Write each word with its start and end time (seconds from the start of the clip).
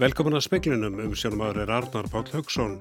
Velkomin 0.00 0.32
að 0.32 0.46
speklinum 0.46 0.94
um 1.02 1.10
sjónum 1.12 1.42
aður 1.44 1.58
er 1.66 1.70
Arnar 1.76 2.06
Pál 2.08 2.22
Högson. 2.32 2.78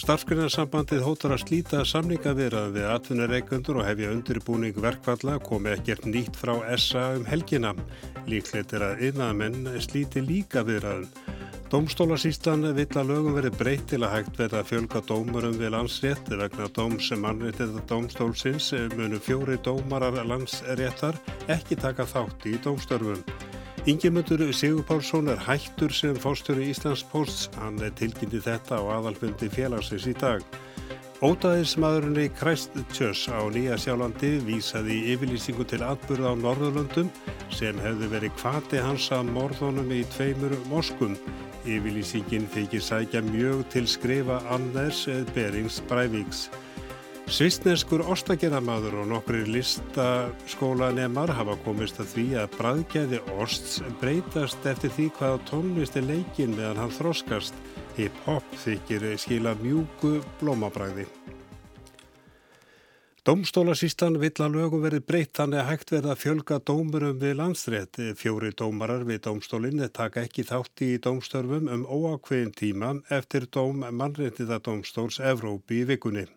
Starfsgrunarsambandið 0.00 1.02
hóttar 1.04 1.34
að 1.34 1.42
slíta 1.42 1.82
samningavirað 1.84 2.70
við 2.78 2.86
atvinnareikundur 2.88 3.82
og 3.82 3.84
hefja 3.90 4.08
undirbúning 4.14 4.78
verkvalla 4.80 5.34
komi 5.44 5.74
ekkert 5.74 6.08
nýtt 6.08 6.40
frá 6.40 6.54
SA 6.80 7.10
um 7.18 7.28
helgina. 7.28 7.74
Líklegt 8.24 8.72
er 8.72 8.86
að 8.86 9.04
yfirnaðamenn 9.04 9.68
slíti 9.84 10.24
líka 10.24 10.64
viðraðum. 10.64 11.12
Dómstólasýslan 11.68 12.64
vill 12.80 12.88
að 12.88 13.12
lögum 13.12 13.36
verið 13.36 13.60
breytt 13.60 13.86
til 13.92 14.00
að 14.00 14.16
hægt 14.16 14.40
verða 14.40 14.64
að 14.64 14.72
fjölga 14.72 15.06
dómurum 15.12 15.60
við 15.60 15.76
landsrétti 15.76 16.40
vegna 16.40 16.72
dóms 16.72 17.12
sem 17.12 17.20
mannréttið 17.20 17.82
dómstólsins 17.92 18.72
munu 18.96 19.20
fjóri 19.20 19.60
dómarar 19.60 20.22
landsréttar 20.24 21.20
ekki 21.52 21.76
taka 21.84 22.08
þátt 22.08 22.48
í 22.48 22.56
dómstörfum. 22.64 23.20
Ingemyndur 23.82 24.52
Sigur 24.54 24.84
Pálsson 24.86 25.26
er 25.26 25.40
hættur 25.42 25.90
sem 25.90 26.14
fórstjóri 26.14 26.68
Íslandsposts. 26.70 27.48
Hann 27.58 27.80
er 27.82 27.90
tilkynnti 27.98 28.38
þetta 28.38 28.78
á 28.78 28.82
aðalfundi 28.94 29.48
félagsins 29.50 30.06
í 30.06 30.14
dag. 30.14 30.44
Ótaðismadurinn 31.18 32.20
í 32.22 32.28
Christchurch 32.38 33.26
á 33.34 33.42
Nýja 33.50 33.74
Sjálandi 33.82 34.36
vísaði 34.46 35.00
yfirlýsingu 35.16 35.66
til 35.66 35.82
atbyrða 35.82 36.30
á 36.30 36.34
Norðurlöndum 36.38 37.10
sem 37.50 37.82
hefði 37.82 38.12
verið 38.14 38.38
kvati 38.38 38.78
hans 38.86 39.08
að 39.10 39.34
morðunum 39.34 39.90
í 39.90 40.04
tveimur 40.14 40.54
moskum. 40.70 41.18
Yfirlýsingin 41.66 42.46
þykir 42.54 42.86
sækja 42.86 43.26
mjög 43.32 43.66
til 43.74 43.88
skrifa 43.90 44.38
Anders 44.54 45.08
Berings 45.34 45.82
Breivíks. 45.90 46.46
Svistneskur 47.32 48.02
ostagerðamadur 48.12 48.98
og 49.00 49.06
nokkri 49.08 49.38
listaskólanemar 49.48 51.30
hafa 51.32 51.54
komist 51.64 51.96
að 52.02 52.10
því 52.10 52.24
að 52.42 52.56
bræðgæði 52.58 53.20
osts 53.40 53.78
breytast 54.02 54.66
eftir 54.68 54.92
því 54.92 55.06
hvaða 55.16 55.38
tónlist 55.48 55.96
er 55.96 56.04
leikin 56.10 56.52
meðan 56.52 56.82
hann 56.82 56.92
þroskast. 56.92 57.56
Hip-hop 57.96 58.44
þykir 58.60 59.06
skila 59.22 59.54
mjúku 59.62 60.18
blómabræði. 60.42 61.06
Dómstólasýstan 63.24 64.20
vill 64.20 64.36
að 64.36 64.58
lögum 64.58 64.84
verið 64.84 65.06
breytt 65.08 65.32
þannig 65.40 65.62
að 65.62 65.68
hægt 65.70 65.94
verða 65.96 66.12
að 66.12 66.22
fjölga 66.26 66.60
dómurum 66.68 67.16
við 67.24 67.34
landsrétt. 67.40 68.02
Fjóri 68.20 68.52
dómarar 68.52 69.08
við 69.08 69.22
dómstólinni 69.30 69.88
taka 69.88 70.26
ekki 70.26 70.44
þátti 70.52 70.92
í 70.98 71.00
dómstörfum 71.00 71.72
um 71.78 71.88
óákveðin 71.88 72.52
tíma 72.60 72.92
eftir 73.08 73.48
dóm 73.48 73.86
mannréttida 73.88 74.60
dómstóls 74.60 75.22
Evrópi 75.32 75.80
í 75.80 75.90
vikunni. 75.94 76.28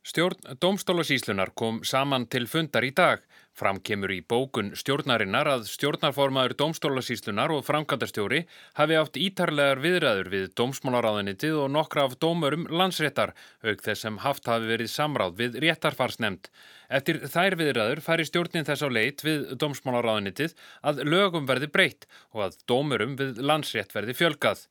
Stjórn 0.00 0.56
Dómstólasíslunar 0.56 1.50
kom 1.52 1.82
saman 1.84 2.24
til 2.32 2.46
fundar 2.48 2.86
í 2.88 2.90
dag. 2.96 3.20
Framkemur 3.60 4.12
í 4.14 4.22
bókun 4.24 4.70
stjórnarinnar 4.78 5.48
að 5.50 5.66
stjórnarformaður 5.68 6.54
Dómstólasíslunar 6.62 7.52
og 7.52 7.66
framkvæmdastjóri 7.66 8.38
hafi 8.78 8.96
átt 8.96 9.18
ítarlegar 9.20 9.82
viðræður 9.84 10.30
við 10.32 10.46
Dómsmálaráðinitið 10.56 11.58
og 11.60 11.68
nokkra 11.74 12.06
af 12.08 12.14
dómurum 12.24 12.64
landsréttar, 12.72 13.34
auk 13.60 13.84
þess 13.84 14.06
sem 14.06 14.16
haft 14.24 14.48
hafi 14.48 14.70
verið 14.72 14.88
samráð 14.88 15.36
við 15.42 15.58
réttarfarsnemnd. 15.66 16.48
Eftir 16.88 17.20
þær 17.28 17.58
viðræður 17.60 18.00
færi 18.06 18.24
stjórnin 18.24 18.68
þess 18.70 18.86
á 18.86 18.88
leit 18.88 19.20
við 19.26 19.50
Dómsmálaráðinitið 19.60 20.56
að 20.80 21.04
lögum 21.04 21.44
verði 21.50 21.68
breytt 21.68 22.08
og 22.32 22.48
að 22.48 22.56
dómurum 22.72 23.20
við 23.20 23.44
landsrétt 23.44 23.92
verði 23.92 24.16
fjölgað. 24.16 24.64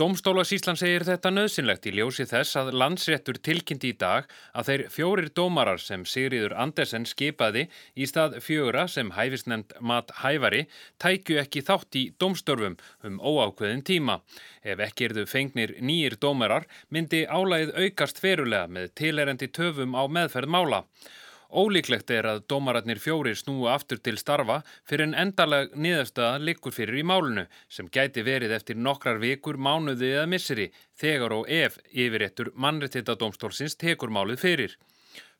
Dómstólasíslan 0.00 0.78
segir 0.80 1.02
þetta 1.04 1.28
nöðsynlegt 1.28 1.84
í 1.84 1.90
ljósi 1.92 2.24
þess 2.24 2.56
að 2.56 2.70
landsréttur 2.80 3.36
tilkynnti 3.44 3.90
í 3.92 3.96
dag 4.00 4.30
að 4.56 4.70
þeir 4.70 4.84
fjórir 4.94 5.28
dómarar 5.36 5.82
sem 5.84 6.06
Sigriður 6.08 6.54
Andersen 6.62 7.04
skipaði 7.04 7.66
í 8.00 8.08
stað 8.08 8.38
fjögra 8.40 8.86
sem 8.88 9.12
hæfist 9.12 9.50
nefnd 9.52 9.76
mat 9.84 10.14
hæfari 10.22 10.62
tækju 11.04 11.36
ekki 11.42 11.60
þátt 11.68 12.00
í 12.00 12.06
dómstörfum 12.16 12.78
um 13.04 13.20
óákveðin 13.20 13.84
tíma. 13.84 14.22
Ef 14.64 14.80
ekki 14.88 15.10
erðu 15.10 15.26
fengnir 15.28 15.76
nýjir 15.84 16.16
dómarar 16.16 16.64
myndi 16.88 17.26
álægið 17.28 17.76
aukast 17.84 18.24
ferulega 18.24 18.72
með 18.72 18.94
tilerendi 18.96 19.52
töfum 19.52 19.92
á 19.92 20.08
meðferð 20.08 20.56
mála. 20.56 20.86
Ólíklegt 21.50 22.10
er 22.14 22.28
að 22.30 22.44
dómararnir 22.46 23.00
fjóri 23.02 23.32
snúu 23.34 23.66
aftur 23.72 23.98
til 23.98 24.18
starfa 24.20 24.60
fyrir 24.86 25.08
en 25.08 25.16
endalag 25.18 25.72
niðurstaða 25.74 26.38
likur 26.46 26.74
fyrir 26.74 27.00
í 27.00 27.06
málunu 27.10 27.46
sem 27.68 27.88
gæti 27.90 28.22
verið 28.22 28.54
eftir 28.54 28.78
nokkrar 28.78 29.18
vikur, 29.18 29.58
mánuði 29.58 30.12
eða 30.14 30.28
misseri 30.30 30.68
þegar 31.00 31.34
og 31.40 31.50
ef 31.50 31.80
yfiréttur 31.90 32.52
mannréttitadómstólsins 32.54 33.74
tekur 33.82 34.14
málið 34.14 34.44
fyrir. 34.44 34.76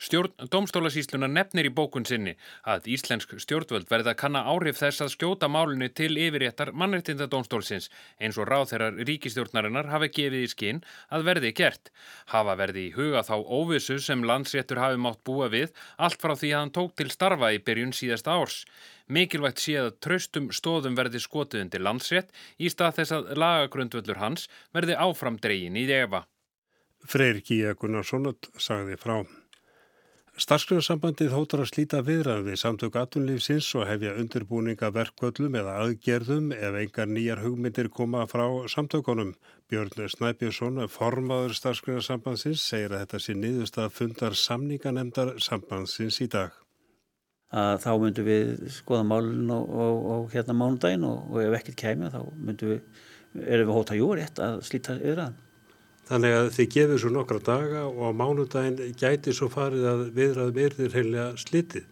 Stjórn 0.01 0.33
Dómstólasísluna 0.49 1.29
nefnir 1.29 1.67
í 1.69 1.73
bókun 1.77 2.07
sinni 2.09 2.33
að 2.65 2.87
Íslensk 2.95 3.35
stjórnvöld 3.45 3.91
verða 3.91 4.15
að 4.15 4.21
kanna 4.23 4.41
áhrif 4.49 4.79
þess 4.79 5.03
að 5.05 5.11
skjóta 5.13 5.49
málunni 5.53 5.91
til 5.93 6.15
yfirréttar 6.17 6.71
mannreittindadómstólsins 6.73 7.91
eins 8.17 8.39
og 8.41 8.49
ráð 8.49 8.71
þeirrar 8.71 9.03
ríkistjórnarinnar 9.11 9.91
hafi 9.93 10.09
gefið 10.17 10.47
í 10.47 10.53
skinn 10.55 10.81
að 11.13 11.27
verði 11.29 11.51
gert. 11.59 11.93
Hafa 12.33 12.55
verði 12.57 12.87
í 12.87 12.95
huga 12.95 13.21
þá 13.29 13.35
óvissu 13.45 13.99
sem 14.01 14.25
landsréttur 14.25 14.81
hafi 14.81 14.97
mátt 15.05 15.21
búa 15.29 15.51
við 15.53 15.77
allt 15.99 16.17
frá 16.23 16.33
því 16.33 16.55
að 16.55 16.61
hann 16.61 16.75
tók 16.79 16.97
til 16.97 17.11
starfa 17.13 17.53
í 17.53 17.61
byrjun 17.61 17.93
síðasta 17.93 18.39
árs. 18.41 18.63
Mikilvægt 19.11 19.61
sé 19.61 19.77
að 19.83 19.91
traustum 20.01 20.49
stóðum 20.55 20.97
verði 20.97 21.21
skotið 21.21 21.67
undir 21.67 21.85
landsrétt 21.85 22.33
í 22.57 22.73
stað 22.73 23.03
þess 23.03 23.17
að 23.19 23.31
lagagrundvöldur 23.43 24.23
hans 24.23 24.49
verði 24.73 24.97
áfram 24.97 25.37
dregin 25.37 25.77
í 25.77 25.85
defa. 25.91 26.25
Freyr 27.05 27.45
Gíja 27.45 27.77
Gunnarsson 27.77 28.33
sagði 28.57 28.97
frá. 29.01 29.21
Starfsgrunarsambandið 30.39 31.33
hóttar 31.35 31.65
að 31.65 31.69
slíta 31.73 32.01
viðræðum 32.07 32.47
við 32.47 32.59
samtök 32.61 32.97
atunlífsins 33.01 33.67
og 33.75 33.89
hefja 33.89 34.13
undirbúninga 34.21 34.93
verkvöllum 34.95 35.57
eða 35.59 35.75
aðgerðum 35.83 36.53
ef 36.55 36.79
engar 36.85 37.11
nýjar 37.11 37.43
hugmyndir 37.43 37.91
koma 37.91 38.23
frá 38.31 38.47
samtökunum. 38.71 39.35
Björn 39.69 40.07
Snæbjörnsson, 40.15 40.85
formaður 40.87 41.57
starfsgrunarsambandsins, 41.59 42.63
segir 42.63 42.95
að 42.95 43.05
þetta 43.05 43.23
sé 43.27 43.37
niðurst 43.37 43.83
að 43.83 43.93
fundar 43.99 44.39
samninganemdar 44.39 45.35
sambandsins 45.43 46.23
í 46.23 46.31
dag. 46.31 46.55
Að 47.51 47.83
þá 47.83 47.93
myndum 47.99 48.31
við 48.31 48.51
skoða 48.71 49.05
málun 49.11 49.51
og, 49.51 49.77
og, 49.83 50.11
og 50.15 50.35
hérna 50.35 50.55
mánudaginn 50.55 51.11
og, 51.11 51.27
og 51.35 51.43
ef 51.43 51.59
ekkert 51.59 51.83
kemur 51.83 52.15
þá 52.15 52.21
myndum 52.39 52.77
við, 52.77 53.07
erum 53.51 53.73
við 53.73 53.79
hóta 53.81 53.99
jú 53.99 54.13
rétt 54.15 54.45
að 54.47 54.61
slíta 54.71 54.95
viðræðum. 55.03 55.39
Þannig 56.11 56.33
að 56.35 56.49
þið 56.57 56.69
gefið 56.75 56.99
svo 56.99 57.11
nokkra 57.15 57.41
daga 57.47 57.81
og 57.87 58.01
á 58.03 58.11
mánudaginn 58.19 58.95
gæti 58.99 59.35
svo 59.37 59.47
farið 59.53 59.85
að 59.87 60.01
viðraðum 60.17 60.57
erðir 60.65 60.97
heilja 60.97 61.27
slitið. 61.39 61.85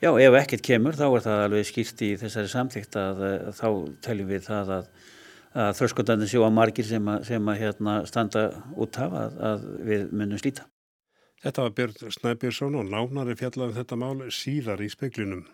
Já, 0.00 0.10
ef 0.20 0.36
ekkert 0.38 0.64
kemur 0.64 0.96
þá 0.96 1.04
er 1.06 1.24
það 1.26 1.42
alveg 1.42 1.66
skýrt 1.68 2.00
í 2.04 2.08
þessari 2.20 2.50
samþygt 2.52 2.96
að, 3.00 3.20
að 3.20 3.34
eh, 3.34 3.50
þá 3.58 3.68
teljum 4.04 4.30
við 4.32 4.46
það 4.48 4.72
að, 4.78 4.88
að 5.64 5.76
þröskundandi 5.80 6.28
sjó 6.32 6.42
að 6.44 6.56
margir 6.56 6.88
sem 6.88 7.10
að, 7.12 7.26
sem 7.28 7.52
að 7.52 7.60
hérna, 7.60 7.98
standa 8.08 8.46
út 8.80 8.98
af 9.04 9.18
að, 9.20 9.36
að 9.50 9.68
við 9.90 10.06
munum 10.12 10.40
slíta. 10.40 10.64
Þetta 11.44 11.66
var 11.66 11.76
Björn 11.76 12.16
Snæbjörnsson 12.16 12.80
og 12.80 12.88
nánari 12.88 13.36
fjallaði 13.36 13.74
um 13.74 13.78
þetta 13.78 14.00
mál 14.00 14.32
síðar 14.32 14.80
í 14.80 14.88
speklinum. 14.92 15.44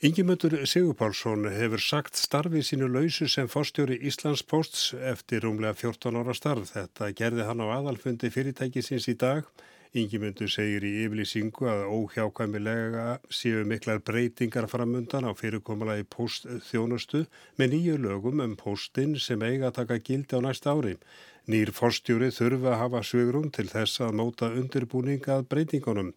Ingimöndur 0.00 0.54
Sigurpálsson 0.64 1.42
hefur 1.52 1.82
sagt 1.84 2.16
starfið 2.16 2.62
sínu 2.64 2.86
lausu 2.88 3.26
sem 3.28 3.50
fórstjóri 3.52 3.98
Íslands 4.08 4.40
Posts 4.48 4.94
eftir 5.10 5.44
rúmlega 5.44 5.74
14 5.76 6.16
ára 6.16 6.32
starf. 6.38 6.70
Þetta 6.72 7.10
gerði 7.18 7.44
hann 7.44 7.60
á 7.60 7.68
aðalfundi 7.74 8.30
fyrirtækisins 8.32 9.10
í 9.12 9.16
dag. 9.20 9.44
Ingimöndur 9.92 10.48
segir 10.48 10.88
í 10.88 10.94
yflýsingu 11.04 11.68
að 11.68 11.84
óhjákvæmilega 11.98 13.06
séu 13.28 13.68
miklar 13.68 14.00
breytingar 14.00 14.70
framundan 14.72 15.28
á 15.28 15.36
fyrirkomala 15.36 16.00
í 16.00 16.08
postþjónustu 16.08 17.26
með 17.60 17.76
nýju 17.76 18.00
lögum 18.08 18.40
um 18.40 18.56
postin 18.56 19.18
sem 19.20 19.44
eiga 19.44 19.68
að 19.68 19.82
taka 19.82 20.00
gildi 20.00 20.32
á 20.32 20.40
næsta 20.40 20.72
ári. 20.72 20.96
Nýr 21.44 21.76
fórstjóri 21.76 22.32
þurfa 22.32 22.72
að 22.72 22.84
hafa 22.86 23.04
svegrum 23.04 23.52
til 23.52 23.68
þess 23.68 24.00
að 24.00 24.16
móta 24.16 24.48
undirbúninga 24.48 25.42
að 25.42 25.50
breytingunum. 25.52 26.14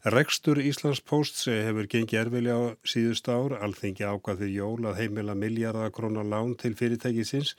Rekstur 0.00 0.56
Íslands 0.56 1.02
Posts 1.04 1.42
hefur 1.44 1.84
gengið 1.92 2.18
erfili 2.22 2.48
á 2.48 2.72
síðust 2.88 3.26
ár, 3.28 3.52
alþengi 3.52 4.06
ákvað 4.08 4.38
fyrir 4.40 4.54
jól 4.54 4.86
að 4.88 4.96
heimila 4.96 5.34
miljardakrónar 5.36 6.24
lán 6.24 6.54
til 6.56 6.72
fyrirtækisins 6.72 7.50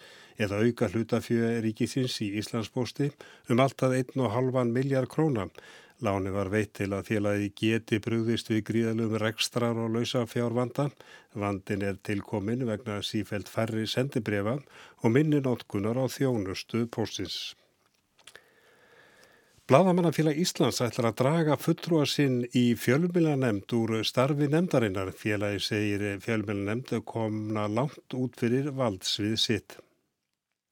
eða 0.41 0.63
auka 0.65 0.89
hlutafjöð 0.89 1.59
ríkisins 1.61 2.17
í 2.25 2.31
Íslands 2.41 2.73
Posti 2.73 3.11
um 3.45 3.61
alltaf 3.61 3.93
1,5 3.93 4.73
miljard 4.73 5.13
krónar. 5.13 5.53
Láni 6.01 6.33
var 6.33 6.49
veitt 6.49 6.73
til 6.81 6.89
að 6.97 7.13
félagi 7.13 7.53
geti 7.61 8.01
brúðist 8.01 8.49
við 8.49 8.65
gríðalum 8.71 9.19
rekstrar 9.21 9.77
og 9.77 9.93
lausa 9.93 10.25
fjárvanda. 10.25 10.89
Vandin 11.37 11.85
er 11.85 12.01
tilkomin 12.01 12.65
vegna 12.65 13.03
sífælt 13.05 13.53
færri 13.53 13.85
sendibrefa 13.85 14.57
og 15.05 15.13
minni 15.13 15.45
notkunar 15.45 16.01
á 16.01 16.09
þjónustu 16.09 16.87
postins. 16.89 17.51
Blaðamannafélag 19.71 20.35
Íslands 20.35 20.81
ætlar 20.83 21.05
að 21.07 21.19
draga 21.21 21.55
fulltrúa 21.55 22.03
sinn 22.03 22.41
í 22.59 22.73
fjölmjölanemnd 22.75 23.71
úr 23.77 23.93
starfi 24.03 24.49
nemdarinnar. 24.51 25.13
Félagi 25.15 25.61
segir 25.63 26.03
fjölmjölanemnd 26.25 26.91
komna 27.07 27.69
langt 27.71 28.15
út 28.17 28.35
fyrir 28.35 28.67
valdsvið 28.75 29.37
sitt. 29.39 29.77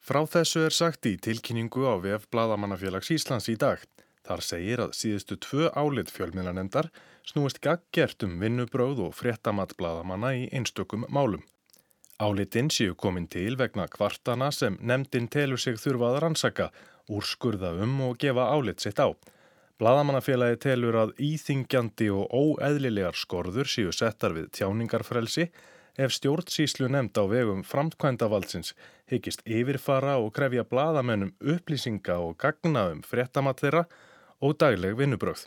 Frá 0.04 0.20
þessu 0.28 0.66
er 0.68 0.76
sagt 0.76 1.08
í 1.08 1.14
tilkynningu 1.16 1.88
á 1.88 1.96
VF 2.04 2.28
Blaðamannafélags 2.28 3.14
Íslands 3.16 3.48
í 3.48 3.56
dag. 3.56 3.80
Þar 4.28 4.44
segir 4.50 4.84
að 4.84 4.98
síðustu 5.00 5.40
tvö 5.48 5.72
álit 5.80 6.12
fjölmjölanemndar 6.12 6.92
snúist 7.24 7.64
gaggjert 7.64 8.28
um 8.28 8.36
vinnubráð 8.44 9.00
og 9.08 9.16
fréttamatt 9.16 9.78
blaðamanna 9.80 10.36
í 10.42 10.50
einstökum 10.52 11.08
málum. 11.08 11.48
Álitinn 12.20 12.68
séu 12.68 13.00
komin 13.00 13.32
til 13.32 13.56
vegna 13.56 13.88
kvartana 13.88 14.52
sem 14.52 14.76
nefndin 14.84 15.32
telur 15.32 15.62
sig 15.62 15.80
þurfað 15.80 16.20
rannsaka, 16.26 16.74
úrskurða 17.10 17.74
um 17.84 18.00
og 18.08 18.18
gefa 18.22 18.48
álit 18.54 18.80
sitt 18.86 19.02
á. 19.02 19.10
Blaðamannafélagi 19.80 20.60
telur 20.66 20.98
að 21.00 21.12
íþingjandi 21.24 22.10
og 22.12 22.32
óeðlilegar 22.36 23.16
skorður 23.16 23.70
séu 23.72 23.94
settar 23.96 24.36
við 24.36 24.50
tjáningarfrelsi 24.58 25.46
ef 26.00 26.16
stjórnsíslu 26.16 26.90
nefnd 26.92 27.16
á 27.20 27.24
vegum 27.32 27.62
framtkvæmdavaldsins 27.68 28.74
hyggist 29.12 29.42
yfirfara 29.48 30.18
og 30.20 30.34
krefja 30.36 30.66
bladamennum 30.68 31.32
upplýsinga 31.40 32.20
og 32.24 32.38
gagna 32.44 32.90
um 32.94 33.02
fréttamatt 33.04 33.64
þeirra 33.64 33.86
og 34.44 34.60
dagleg 34.60 35.00
vinnubröð. 35.00 35.46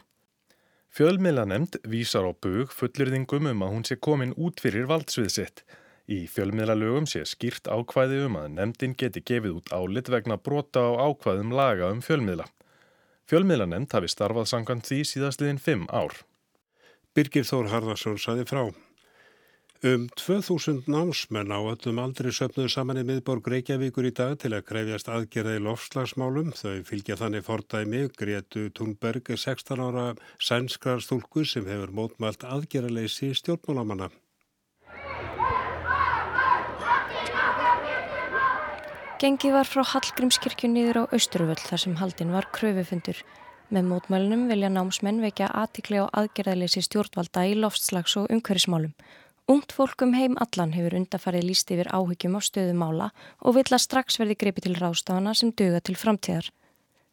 Fjölmiðla 0.93 1.47
nefnd 1.49 1.79
vísar 1.89 2.27
á 2.29 2.33
bug 2.33 2.73
fullirðingum 2.77 3.49
um 3.53 3.63
að 3.65 3.73
hún 3.77 3.87
sé 3.89 3.97
komin 3.97 4.35
út 4.37 4.61
fyrir 4.61 4.89
valdsvið 4.91 5.31
sitt. 5.33 5.65
Í 6.11 6.25
fjölmiðlalögum 6.27 7.07
sé 7.07 7.23
skýrt 7.29 7.69
ákvæði 7.71 8.25
um 8.27 8.39
að 8.41 8.49
nefndin 8.57 8.97
geti 8.99 9.23
gefið 9.23 9.61
út 9.61 9.71
álit 9.71 10.11
vegna 10.11 10.37
brota 10.37 10.83
á 10.83 10.91
ákvæðum 10.99 11.55
laga 11.55 11.93
um 11.95 12.03
fjölmiðla. 12.03 12.49
Fjölmiðla 13.31 13.69
nefnd 13.71 13.95
hafi 13.95 14.11
starfað 14.11 14.49
sangant 14.51 14.89
því 14.89 15.03
síðastliðin 15.07 15.63
fimm 15.63 15.85
ár. 15.95 16.25
Birgir 17.15 17.47
Þór 17.47 17.71
Harðarsson 17.71 18.19
saði 18.19 18.49
frá. 18.49 18.73
Um 19.83 20.05
2000 20.15 20.87
námsmenn 20.87 21.51
á 21.51 21.59
öllum 21.59 21.99
aldrei 21.99 22.31
söpnuðu 22.31 22.71
saman 22.71 23.01
í 23.01 23.03
miðborg 23.07 23.49
Reykjavíkur 23.51 24.07
í 24.07 24.13
dag 24.15 24.37
til 24.39 24.53
að 24.55 24.63
krefjast 24.69 25.11
aðgerða 25.11 25.57
í 25.59 25.63
lofslagsmálum. 25.67 26.53
Þau 26.55 26.87
fylgja 26.87 27.19
þannig 27.19 27.43
fordæmi 27.49 28.05
Gretu 28.15 28.69
Thunberg, 28.71 29.27
16 29.35 29.83
ára 29.83 30.07
sænskrar 30.39 31.03
stúlku 31.03 31.43
sem 31.43 31.67
hefur 31.67 31.91
mótmælt 31.99 32.47
aðgerðaleysi 32.47 33.35
stjórnmálamanna. 33.43 34.13
Gengið 39.23 39.53
var 39.55 39.69
frá 39.71 39.85
Hallgrímskirkju 39.87 40.67
niður 40.67 40.97
á 41.07 41.15
Östurvöll 41.15 41.61
þar 41.63 41.79
sem 41.79 41.93
haldinn 42.01 42.33
var 42.35 42.49
kröfufundur. 42.51 43.21
Með 43.71 43.85
mótmælunum 43.87 44.49
vilja 44.51 44.67
námsmenn 44.67 45.21
vekja 45.23 45.47
aðtikli 45.61 46.01
á 46.03 46.11
aðgerðaleysi 46.11 46.83
stjórnvalda 46.83 47.45
í 47.47 47.53
loftslags 47.55 48.17
og 48.19 48.33
umhverfismálum. 48.35 48.97
Ungt 49.47 49.77
fólk 49.77 50.03
um 50.03 50.17
heim 50.19 50.35
allan 50.43 50.75
hefur 50.75 50.97
undarfarið 50.99 51.47
líst 51.47 51.71
yfir 51.71 51.93
áhyggjum 51.95 52.35
á 52.35 52.41
stöðumála 52.43 53.09
og 53.47 53.55
vill 53.61 53.71
að 53.71 53.85
strax 53.85 54.19
verði 54.19 54.39
greipi 54.43 54.67
til 54.67 54.75
rástafana 54.75 55.37
sem 55.39 55.55
döga 55.55 55.79
til 55.79 55.95
framtíðar. 56.03 56.51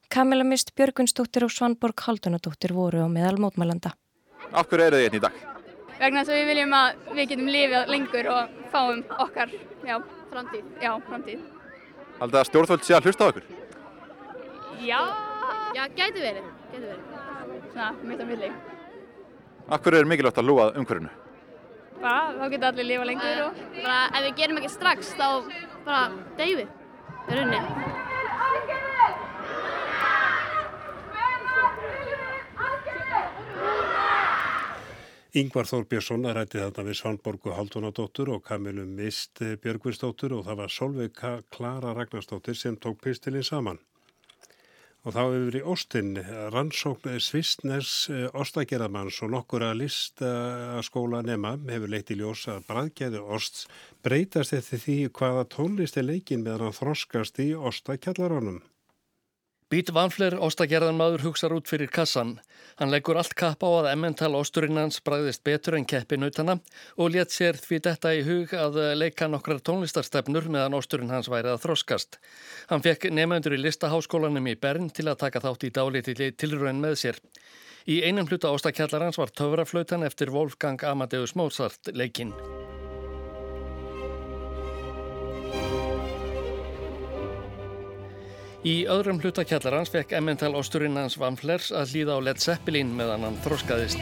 Kamila 0.09 0.47
Mist 0.49 0.73
Björgunsdóttir 0.73 1.45
og 1.45 1.53
Svanborg 1.53 2.07
Haldunadóttir 2.07 2.73
voru 2.73 3.05
á 3.05 3.07
meðal 3.13 3.37
mótmælanda. 3.37 3.93
Af 4.49 4.65
hverju 4.65 4.87
eru 4.87 4.97
þið 4.97 5.05
hérna 5.05 5.21
í 5.21 5.25
dag? 5.27 5.37
Vegna 6.01 6.25
þess 6.25 6.33
að 6.33 6.41
við 6.41 6.51
viljum 6.55 6.75
að 6.81 7.07
við 7.13 7.31
getum 7.35 7.53
lifið 7.53 7.93
lengur 7.93 8.33
og 8.33 8.59
fáum 8.73 9.05
okkar 9.19 9.53
já, 9.85 9.97
framtíð. 10.33 10.75
Já, 10.81 10.93
framtíð. 11.05 11.58
Haldið 12.19 12.41
að 12.41 12.49
stjórnvöld 12.49 12.83
sé 12.85 12.97
að 12.97 13.07
hlusta 13.07 13.23
á 13.23 13.29
okkur? 13.31 13.47
Já, 14.83 14.99
já, 15.77 15.83
gæti 15.95 16.19
verið. 16.23 16.51
Gæti 16.73 16.85
verið. 16.85 17.07
Svona, 17.71 17.89
mitt 18.03 18.21
á 18.21 18.25
milli. 18.27 18.51
Hverju 19.69 19.99
er 19.99 20.09
mikilvægt 20.09 20.41
að 20.41 20.49
lúa 20.49 20.69
umhverfinu? 20.73 21.11
bara, 22.01 22.33
þá 22.35 22.45
getur 22.53 22.69
allir 22.71 22.87
lifa 22.87 23.07
lengur 23.07 23.41
og 23.47 23.63
bara 23.79 23.97
ef 24.07 24.27
við 24.27 24.37
gerum 24.39 24.61
ekki 24.61 24.71
strax 24.73 25.13
þá 25.19 25.27
bara 25.87 26.03
deyfið 26.39 26.67
í 26.67 27.39
rauninni. 27.39 28.08
Yngvar 35.37 35.67
Þór 35.69 35.83
Björnsson 35.85 36.23
rætti 36.33 36.57
þarna 36.57 36.83
við 36.87 36.95
Svanborgu 36.97 37.51
Haldunadóttur 37.53 38.31
og 38.33 38.39
Kamilu 38.47 38.81
Mist 38.89 39.37
Björgvinsdóttur 39.61 40.33
og 40.33 40.47
það 40.47 40.57
var 40.57 40.71
Solveig 40.73 41.19
Klara 41.53 41.91
Ragnarsdóttir 41.93 42.57
sem 42.57 42.77
tók 42.81 42.97
pistilinn 43.03 43.45
saman. 43.45 43.77
Og 45.05 45.13
þá 45.13 45.19
hefur 45.19 45.45
verið 45.51 45.67
Óstinn 45.69 46.17
rannsókn 46.55 47.21
Svistners 47.21 47.91
eh, 48.09 48.25
Óstagerðamanns 48.33 49.21
og 49.21 49.29
nokkur 49.35 49.67
að 49.67 49.83
lista 49.83 50.33
skóla 50.89 51.21
nema 51.21 51.53
hefur 51.69 51.93
leitt 51.93 52.09
í 52.09 52.17
ljós 52.17 52.47
að 52.49 52.65
bræðgæðu 52.71 53.21
Ósts 53.37 53.69
breytast 54.01 54.57
eftir 54.57 54.81
því 54.81 54.97
hvaða 55.13 55.45
tónlist 55.53 56.01
er 56.01 56.09
leikin 56.09 56.41
meðan 56.41 56.71
hann 56.71 56.79
þroskast 56.81 57.37
í 57.45 57.51
Óstakjallarónum. 57.53 58.63
Bít 59.69 59.91
Vanfler 59.93 60.33
óstagerðanmaður 60.41 61.21
hugsar 61.27 61.53
út 61.53 61.67
fyrir 61.69 61.91
kassan. 61.93 62.39
Hann 62.79 62.89
leggur 62.89 63.19
allt 63.21 63.35
kapp 63.37 63.61
á 63.61 63.69
að 63.69 63.89
emmental 63.91 64.31
ósturinn 64.39 64.79
hans 64.81 64.97
bræðist 65.05 65.43
betur 65.45 65.77
en 65.77 65.85
keppi 65.85 66.17
nautana 66.17 66.55
og 66.97 67.11
létt 67.13 67.35
sér 67.35 67.59
því 67.61 67.77
þetta 67.85 68.13
í 68.17 68.23
hug 68.25 68.55
að 68.57 68.79
leika 68.97 69.27
nokkrar 69.29 69.61
tónlistarstefnur 69.61 70.49
meðan 70.49 70.73
ósturinn 70.79 71.13
hans 71.13 71.29
væri 71.29 71.53
að 71.53 71.61
þroskast. 71.67 72.17
Hann 72.73 72.81
fekk 72.81 73.11
nefnendur 73.13 73.59
í 73.59 73.61
listaháskólanum 73.61 74.49
í 74.49 74.57
Bern 74.57 74.89
til 74.89 75.05
að 75.05 75.21
taka 75.27 75.43
þátt 75.45 75.67
í 75.69 75.73
dálítið 75.77 76.25
tilröðin 76.33 76.81
með 76.81 76.97
sér. 77.03 77.21
Í 77.85 78.01
einum 78.09 78.25
hluta 78.25 78.49
óstakjallarans 78.49 79.21
var 79.21 79.29
töfraflautan 79.29 80.09
eftir 80.09 80.33
Wolfgang 80.33 80.81
Amadeus 80.81 81.37
Mozart 81.37 81.93
leikinn. 81.93 82.33
Í 88.67 88.81
öðrum 88.91 89.21
hlutakjallarans 89.23 89.87
fekk 89.93 90.11
Emmental 90.17 90.51
Ósturinn 90.59 90.97
hans 90.99 91.13
Van 91.15 91.37
Flers 91.39 91.69
að 91.71 91.93
hlýða 91.93 92.17
á 92.19 92.25
Led 92.27 92.41
Zeppelin 92.43 92.89
meðan 92.91 93.23
hann 93.23 93.37
þroskaðist. 93.45 94.01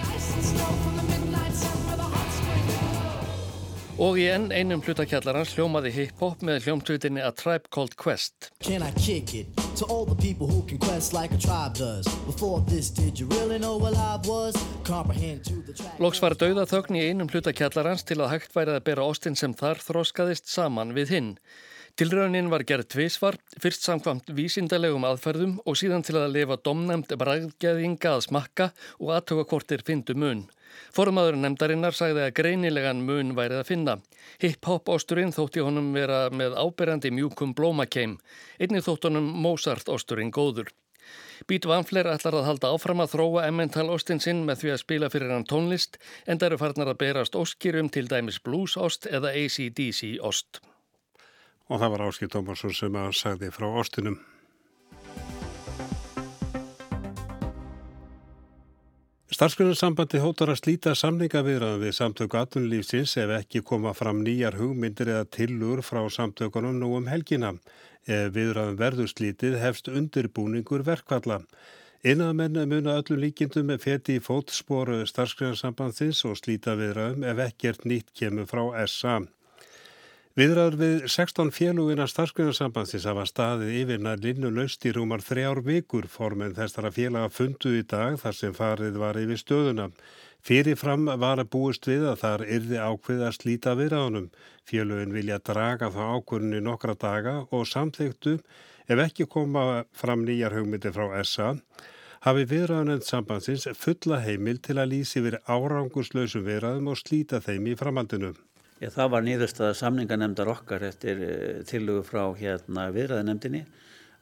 Og 4.02 4.18
í 4.18 4.26
enn 4.30 4.48
einum 4.50 4.82
hlutakjallarans 4.82 5.54
hljómaði 5.54 5.92
hip-hop 5.94 6.42
með 6.46 6.66
hljómtvitinni 6.66 7.22
A 7.22 7.30
Tribe 7.38 7.70
Called 7.70 7.94
Quest. 8.02 8.50
Loks 16.02 16.26
var 16.26 16.40
dauðaþögn 16.42 16.98
í 16.98 17.08
einum 17.12 17.30
hlutakjallarans 17.30 18.10
til 18.10 18.22
að 18.24 18.34
hægt 18.34 18.58
værið 18.58 18.82
að 18.82 18.86
bera 18.90 19.06
Óstinn 19.06 19.38
sem 19.38 19.54
þar 19.54 19.86
þroskaðist 19.86 20.50
saman 20.50 20.98
við 20.98 21.14
hinn. 21.14 21.34
Tilraunin 21.98 22.52
var 22.54 22.62
gerð 22.62 22.92
tvísvar, 22.94 23.40
fyrst 23.58 23.88
samkvamt 23.88 24.28
vísindalegum 24.38 25.06
aðferðum 25.08 25.56
og 25.66 25.80
síðan 25.80 26.04
til 26.06 26.20
að 26.20 26.36
lefa 26.36 26.60
domnæmt 26.62 27.16
bræðgeðinga 27.18 28.12
að 28.12 28.22
smakka 28.28 28.68
og 29.00 29.16
aðtöka 29.16 29.48
hvortir 29.50 29.82
fyndu 29.88 30.14
mun. 30.14 30.44
Formaður 30.94 31.40
nefndarinnar 31.42 31.98
sagði 31.98 32.28
að 32.28 32.36
greinilegan 32.38 33.02
mun 33.08 33.34
værið 33.40 33.64
að 33.64 33.72
finna. 33.72 33.98
Hip-hop 34.46 34.94
ásturinn 34.94 35.34
þótti 35.34 35.66
honum 35.66 35.90
vera 35.98 36.28
með 36.30 36.60
áberandi 36.62 37.10
mjúkum 37.18 37.58
blómakeim, 37.58 38.20
einnig 38.62 38.86
þótt 38.86 39.10
honum 39.10 39.34
Mozart 39.48 39.90
ásturinn 39.90 40.30
góður. 40.30 40.70
Bít 41.50 41.66
Vanfler 41.66 42.14
ætlar 42.14 42.38
að 42.38 42.50
halda 42.52 42.76
áfram 42.78 43.02
að 43.02 43.16
þróa 43.16 43.50
emmental 43.50 43.90
óstinn 43.90 44.22
sinn 44.22 44.46
með 44.46 44.62
því 44.62 44.76
að 44.76 44.84
spila 44.86 45.10
fyrir 45.10 45.34
hann 45.34 45.50
tónlist 45.50 45.98
en 46.28 46.38
það 46.38 46.52
eru 46.52 46.64
farnar 46.68 46.94
að 46.94 47.02
berast 47.08 47.42
óskirum 47.42 47.90
til 47.90 48.06
dæmis 48.06 48.38
blues 48.38 48.78
óst 48.78 49.10
eða 49.10 49.34
ACDC 49.34 50.20
óst 50.22 50.62
og 51.68 51.82
það 51.82 51.94
var 51.94 52.08
Áskil 52.08 52.32
Tómasson 52.32 52.76
sem 52.76 52.98
að 52.98 53.14
sagði 53.20 53.52
frá 53.56 53.68
Óstinum. 53.68 54.18
Starfsgrunarsambandi 59.38 60.18
hóttar 60.24 60.50
að 60.50 60.62
slíta 60.64 60.96
samningaviðraðum 60.98 61.84
við 61.84 61.92
samtöku 61.94 62.40
aðtunlífsins 62.40 63.12
ef 63.22 63.34
ekki 63.36 63.60
koma 63.62 63.92
fram 63.94 64.24
nýjar 64.26 64.56
hugmyndir 64.58 65.12
eða 65.14 65.28
tillur 65.36 65.84
frá 65.86 66.00
samtökunum 66.10 66.80
nú 66.80 66.94
um 66.98 67.06
helgina. 67.12 67.52
Ef 68.08 68.32
viðraðum 68.34 68.80
verður 68.80 69.12
slítið 69.12 69.60
hefst 69.62 69.92
undirbúningur 69.92 70.82
verkvalla. 70.88 71.44
Innamenn 72.02 72.58
muna 72.72 72.98
öllum 72.98 73.22
líkindum 73.22 73.70
með 73.70 73.84
feti 73.86 74.18
í 74.18 74.24
fótsporu 74.26 75.04
starfsgrunarsambandsins 75.06 76.24
og 76.26 76.40
slíta 76.42 76.74
viðraðum 76.80 77.28
ef 77.28 77.44
ekkert 77.52 77.86
nýtt 77.86 78.16
kemur 78.18 78.50
frá 78.50 78.64
SA. 78.90 79.20
Viðræður 80.38 80.76
við 80.78 81.06
16 81.10 81.48
félugina 81.50 82.06
starfsgrunnarsambandsins 82.06 83.08
hafa 83.10 83.24
staðið 83.26 83.72
yfirna 83.80 84.12
linnu 84.22 84.52
laust 84.54 84.84
í 84.86 84.92
rúmar 84.94 85.24
þrjár 85.26 85.64
vikur 85.66 86.06
formen 86.14 86.52
þessara 86.54 86.92
félaga 86.94 87.32
fundu 87.34 87.72
í 87.74 87.80
dag 87.82 88.20
þar 88.22 88.36
sem 88.38 88.52
farið 88.54 89.00
var 89.02 89.18
yfir 89.18 89.40
stöðuna. 89.42 89.88
Fyrirfram 90.46 91.10
var 91.24 91.42
að 91.42 91.50
búist 91.56 91.90
við 91.90 92.06
að 92.12 92.20
þar 92.22 92.44
yrði 92.46 92.78
ákveð 92.78 93.24
að 93.26 93.34
slíta 93.40 93.74
viðræðunum. 93.80 94.28
Félugin 94.70 95.16
vilja 95.18 95.40
draga 95.50 95.90
þá 95.96 96.04
ákvörnni 96.20 96.60
nokkra 96.62 96.94
daga 96.94 97.34
og 97.50 97.66
samþektu 97.72 98.36
ef 98.86 99.02
ekki 99.08 99.26
koma 99.26 99.88
fram 99.98 100.22
nýjar 100.28 100.54
hugmyndi 100.54 100.92
frá 100.94 101.18
SA 101.26 101.56
hafi 102.28 102.46
viðræðunend 102.54 103.10
sambandsins 103.10 103.66
fulla 103.74 104.22
heimil 104.22 104.62
til 104.62 104.78
að 104.78 104.94
lýsi 104.94 105.26
verið 105.26 105.50
árangurslausum 105.50 106.46
viðræðum 106.46 106.94
og 106.94 107.02
slíta 107.02 107.42
þeim 107.42 107.72
í 107.74 107.76
framhaldinu. 107.82 108.36
Ég, 108.78 108.92
það 108.94 109.08
var 109.10 109.24
nýðurstaða 109.26 109.76
samninganemndar 109.80 110.50
okkar 110.52 110.84
eftir 110.86 111.22
eh, 111.26 111.62
tillugu 111.66 112.04
frá 112.06 112.22
hérna 112.38 112.84
viðræðanemndinni 112.94 113.64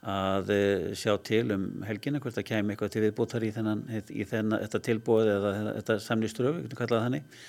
að 0.08 0.52
eh, 0.54 0.86
sjá 0.96 1.18
til 1.28 1.50
um 1.52 1.66
helgina 1.84 2.22
hvort 2.24 2.38
það 2.38 2.48
kemur 2.52 2.76
eitthvað 2.76 2.94
til 2.94 3.04
viðbútar 3.04 3.44
í, 3.44 3.52
þennan, 3.52 3.82
í 3.92 4.28
þennan, 4.30 4.62
þetta 4.64 4.82
tilbúið 4.88 5.32
eða 5.34 5.54
þetta 5.66 5.98
samlýströf, 6.06 6.56
við 6.56 6.68
getum 6.70 6.82
kallað 6.82 7.04
þannig 7.08 7.40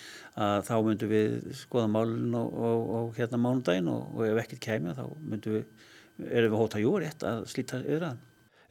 að 0.47 0.67
þá 0.67 0.75
myndum 0.89 1.13
við 1.13 1.37
skoða 1.61 1.93
málun 1.95 2.39
og, 2.41 2.59
og, 2.69 2.91
og 2.99 3.21
hérna 3.21 3.41
mánudaginn 3.45 3.93
og, 3.93 4.09
og 4.17 4.27
ef 4.27 4.43
ekkert 4.43 4.65
kemur 4.67 4.99
þá 4.99 5.05
myndum 5.21 5.59
við, 5.61 5.87
erum 6.27 6.57
við 6.57 6.65
hóta 6.65 6.83
jú 6.83 6.97
rétt 7.05 7.29
að 7.29 7.47
slíta 7.53 7.81
yfir 7.85 8.09
að 8.11 8.25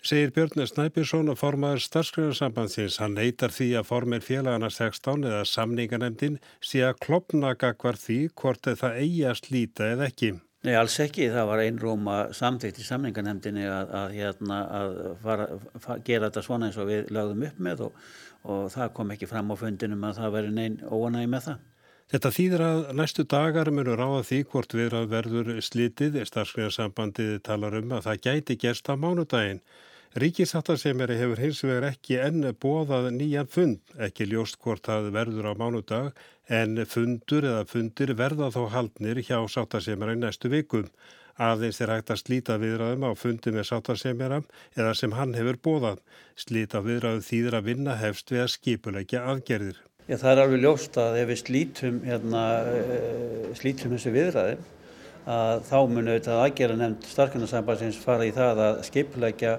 segir 0.06 0.32
Björn 0.36 0.68
Snæbjörnsson 0.70 1.32
að 1.34 1.40
formaður 1.42 1.84
starfskriðarsambandsins. 1.86 3.00
Hann 3.02 3.16
neytar 3.18 3.54
því 3.54 3.70
að 3.80 3.88
formir 3.90 4.26
félagana 4.26 4.70
16 4.70 5.26
eða 5.26 5.44
samninganemdin 5.50 6.40
sé 6.62 6.84
að 6.86 7.00
klopna 7.06 7.56
gagvar 7.58 7.98
því 7.98 8.20
hvort 8.38 8.70
það 8.70 9.00
eigi 9.02 9.24
að 9.26 9.40
slíta 9.42 9.88
eða 9.96 10.10
ekki. 10.12 10.36
Nei, 10.66 10.74
alls 10.78 10.98
ekki. 11.02 11.30
Það 11.34 11.50
var 11.50 11.62
einrúma 11.62 12.18
samþýtt 12.34 12.82
í 12.82 12.86
samninganemdini 12.86 13.66
að, 13.70 13.96
að, 14.00 14.18
hérna, 14.20 14.60
að 14.80 14.98
fara, 15.22 15.48
gera 16.06 16.30
þetta 16.30 16.44
svona 16.46 16.70
eins 16.70 16.78
og 16.82 16.90
við 16.90 17.10
lögðum 17.14 17.48
upp 17.50 17.64
með 17.68 17.86
og, 17.88 18.04
og 18.50 18.68
það 18.74 18.94
kom 18.98 19.16
ekki 19.16 19.30
fram 19.30 19.54
á 19.54 19.56
fundinum 19.62 20.06
að 20.10 20.22
það 20.22 20.38
veri 20.38 20.54
neinn 20.54 20.78
óanægi 20.86 21.32
með 21.34 21.50
það. 21.50 21.64
Þetta 22.14 22.30
þýðir 22.38 22.62
að 22.62 22.80
næstu 22.94 23.24
dagar 23.26 23.72
munur 23.74 24.02
á 24.02 24.10
að 24.20 24.28
því 24.30 24.40
hvort 24.52 24.78
við 24.78 24.96
verður 25.10 25.52
slitið. 25.66 26.22
Starfskriðarsambandið 26.30 27.40
talar 27.46 27.78
um 27.82 27.98
að 27.98 28.06
það 28.10 28.24
gæti 28.28 28.58
gerst 28.62 28.90
á 28.90 28.94
mánudaginn. 28.94 29.64
Ríkisáttasemjari 30.16 31.18
hefur 31.20 31.40
hins 31.44 31.58
vegar 31.66 31.90
ekki 31.90 32.16
enn 32.24 32.46
bóðað 32.64 33.10
nýjan 33.18 33.50
fund, 33.52 33.82
ekki 34.00 34.30
ljóst 34.32 34.56
hvort 34.64 34.88
það 34.88 35.10
verður 35.12 35.50
á 35.52 35.54
mánudag, 35.60 36.22
en 36.48 36.80
fundur 36.88 37.44
eða 37.44 37.66
fundir 37.68 38.14
verða 38.16 38.48
þó 38.54 38.62
haldnir 38.72 39.20
hjá 39.20 39.42
sáttasemjara 39.52 40.16
í 40.16 40.22
næstu 40.22 40.48
vikum. 40.54 40.88
Aðeins 41.36 41.82
er 41.84 41.92
hægt 41.92 42.14
að 42.16 42.22
slíta 42.22 42.56
viðræðum 42.62 43.04
á 43.04 43.12
fundi 43.20 43.52
með 43.52 43.68
sáttasemjara 43.74 44.40
eða 44.78 44.94
sem 44.96 45.18
hann 45.20 45.36
hefur 45.36 45.60
bóðað. 45.68 46.00
Slíta 46.40 46.80
viðræðum 46.86 47.28
þýðir 47.28 47.60
að 47.60 47.68
vinna 47.74 47.98
hefst 48.00 48.32
við 48.32 48.46
að 48.46 48.54
skipulegja 48.56 49.26
aðgerðir. 49.34 49.84
Já, 50.08 50.16
það 50.16 50.32
er 50.32 50.44
alveg 50.46 50.64
ljóst 50.64 51.02
að 51.02 51.20
ef 51.26 51.30
við 51.34 51.44
slítum, 51.44 52.00
hérna, 52.08 52.46
eh, 52.72 53.52
slítum 53.60 53.98
þessu 53.98 54.16
viðræðum 54.16 54.64
að 55.26 55.62
þá 55.66 55.78
munu 55.90 56.12
auðvitað 56.14 56.42
aðgerða 56.44 56.80
nefnd 56.80 57.08
starfkynarsambansins 57.10 58.02
fara 58.02 58.26
í 58.28 58.34
það 58.34 58.62
að 58.66 58.82
skipleggja 58.86 59.54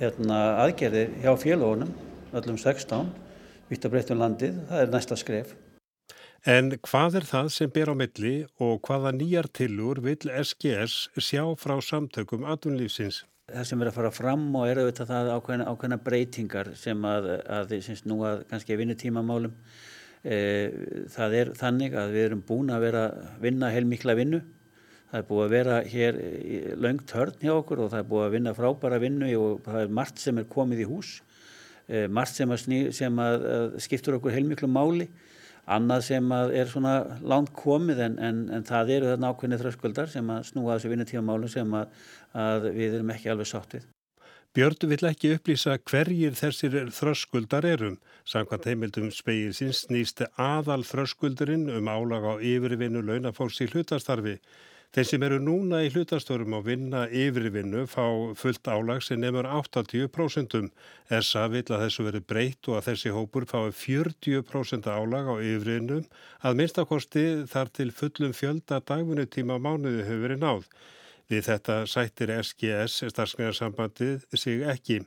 hérna, 0.00 0.38
aðgerðir 0.64 1.16
hjá 1.20 1.32
félagunum, 1.40 1.90
öllum 2.32 2.60
16, 2.60 3.10
vitt 3.68 3.84
að 3.84 3.96
breytta 3.96 4.16
um 4.16 4.22
landið, 4.24 4.62
það 4.70 4.84
er 4.84 4.94
næsta 4.94 5.18
skref. 5.20 5.56
En 6.48 6.72
hvað 6.80 7.18
er 7.20 7.26
það 7.28 7.50
sem 7.52 7.72
ber 7.72 7.90
á 7.92 7.94
milli 8.00 8.34
og 8.64 8.78
hvaða 8.88 9.12
nýjar 9.12 9.50
tilur 9.52 10.00
vil 10.00 10.16
SGS 10.24 11.10
sjá 11.20 11.42
frá 11.60 11.74
samtökum 11.84 12.46
atvinnlífsins? 12.48 13.26
Það 13.50 13.66
sem 13.68 13.82
er 13.82 13.90
að 13.90 13.96
fara 13.98 14.12
fram 14.14 14.46
og 14.56 14.70
er 14.70 14.80
auðvitað 14.80 15.10
það 15.10 15.28
ákveðna, 15.34 15.66
ákveðna 15.68 15.98
breytingar 16.06 16.70
sem 16.80 17.04
að, 17.04 17.28
að 17.44 17.74
syns, 17.84 18.06
nú 18.08 18.22
að 18.24 18.46
kannski 18.48 18.78
vinnutímamálum 18.78 19.52
e, 20.22 20.38
það 21.12 21.36
er 21.42 21.52
þannig 21.58 21.98
að 21.98 22.14
við 22.14 22.28
erum 22.30 22.42
búin 22.46 22.72
að 22.72 22.86
vera 22.86 23.04
vinna 23.42 23.72
heilmikla 23.74 24.16
vinnu 24.16 24.40
Það 25.10 25.18
er 25.18 25.26
búið 25.26 25.44
að 25.44 25.54
vera 25.56 25.78
hér 25.90 26.18
laungt 26.78 27.12
hörn 27.16 27.40
hjá 27.42 27.52
okkur 27.56 27.82
og 27.84 27.90
það 27.90 28.02
er 28.02 28.08
búið 28.12 28.26
að 28.26 28.34
vinna 28.36 28.54
frábæra 28.54 29.00
vinnu 29.02 29.30
og 29.40 29.64
það 29.66 29.80
er 29.82 29.96
margt 29.98 30.22
sem 30.22 30.38
er 30.38 30.46
komið 30.52 30.84
í 30.84 30.88
hús, 30.90 31.10
eh, 31.88 32.06
margt 32.06 32.38
sem, 32.38 32.50
að, 32.50 32.62
sný, 32.64 32.80
sem 32.94 33.18
að, 33.18 33.46
að 33.56 33.78
skiptur 33.82 34.20
okkur 34.20 34.36
heilmiklu 34.36 34.70
máli, 34.70 35.08
annað 35.70 36.04
sem 36.06 36.32
er 36.32 36.70
svona 36.70 36.94
langt 37.22 37.52
komið 37.58 38.04
en, 38.06 38.18
en, 38.22 38.42
en 38.54 38.66
það 38.66 38.94
eru 38.96 39.10
þarna 39.12 39.32
ákveðni 39.34 39.60
þröskuldar 39.60 40.10
sem 40.10 40.30
að 40.30 40.44
snúa 40.50 40.76
þessu 40.76 40.92
vinnutífamálum 40.94 41.50
sem 41.50 41.74
að 41.80 42.70
við 42.74 43.00
erum 43.00 43.12
ekki 43.14 43.34
alveg 43.34 43.50
sátt 43.50 43.76
við. 43.78 43.88
Björn 44.50 44.88
vill 44.90 45.06
ekki 45.06 45.28
upplýsa 45.36 45.76
hverjir 45.86 46.34
þessir 46.34 46.72
þröskuldar 46.90 47.66
erum. 47.70 48.00
Samkvæmt 48.26 48.64
heimildum 48.66 49.12
spegir 49.14 49.54
síns 49.54 49.84
nýsti 49.92 50.26
aðal 50.42 50.82
þröskuldurinn 50.88 51.68
um 51.70 51.86
álag 51.86 52.26
á 52.26 52.34
yfirvinnu 52.42 53.04
launafólks 53.06 53.60
í 53.62 53.68
hlutastarfi. 53.70 54.40
Þeir 54.90 55.06
sem 55.06 55.22
eru 55.22 55.36
núna 55.38 55.84
í 55.86 55.90
hlutastörum 55.94 56.56
á 56.58 56.66
vinna 56.66 57.00
yfirvinnu 57.14 57.84
fá 57.86 58.02
fullt 58.34 58.66
álag 58.66 59.04
sem 59.06 59.20
nefnur 59.22 59.46
80%. 59.46 60.56
SA 61.22 61.44
vil 61.52 61.62
að 61.62 61.84
þessu 61.84 62.06
veri 62.08 62.20
breytt 62.32 62.66
og 62.66 62.80
að 62.80 62.88
þessi 62.88 63.12
hópur 63.14 63.46
fái 63.52 63.70
40% 63.84 64.88
álag 64.90 65.30
á 65.30 65.34
yfirvinnu 65.38 66.00
að 66.42 66.58
minnstakosti 66.58 67.24
þar 67.52 67.70
til 67.78 67.94
fullum 68.00 68.34
fjölda 68.34 68.80
dagvinutíma 68.90 69.60
mánuði 69.62 70.02
hefur 70.08 70.24
verið 70.26 70.42
náð. 70.42 70.66
Við 71.30 71.46
þetta 71.46 71.76
sættir 71.86 72.34
SGS, 72.40 73.04
starfsgræðarsambandið, 73.14 74.26
sig 74.34 74.66
ekki. 74.74 75.04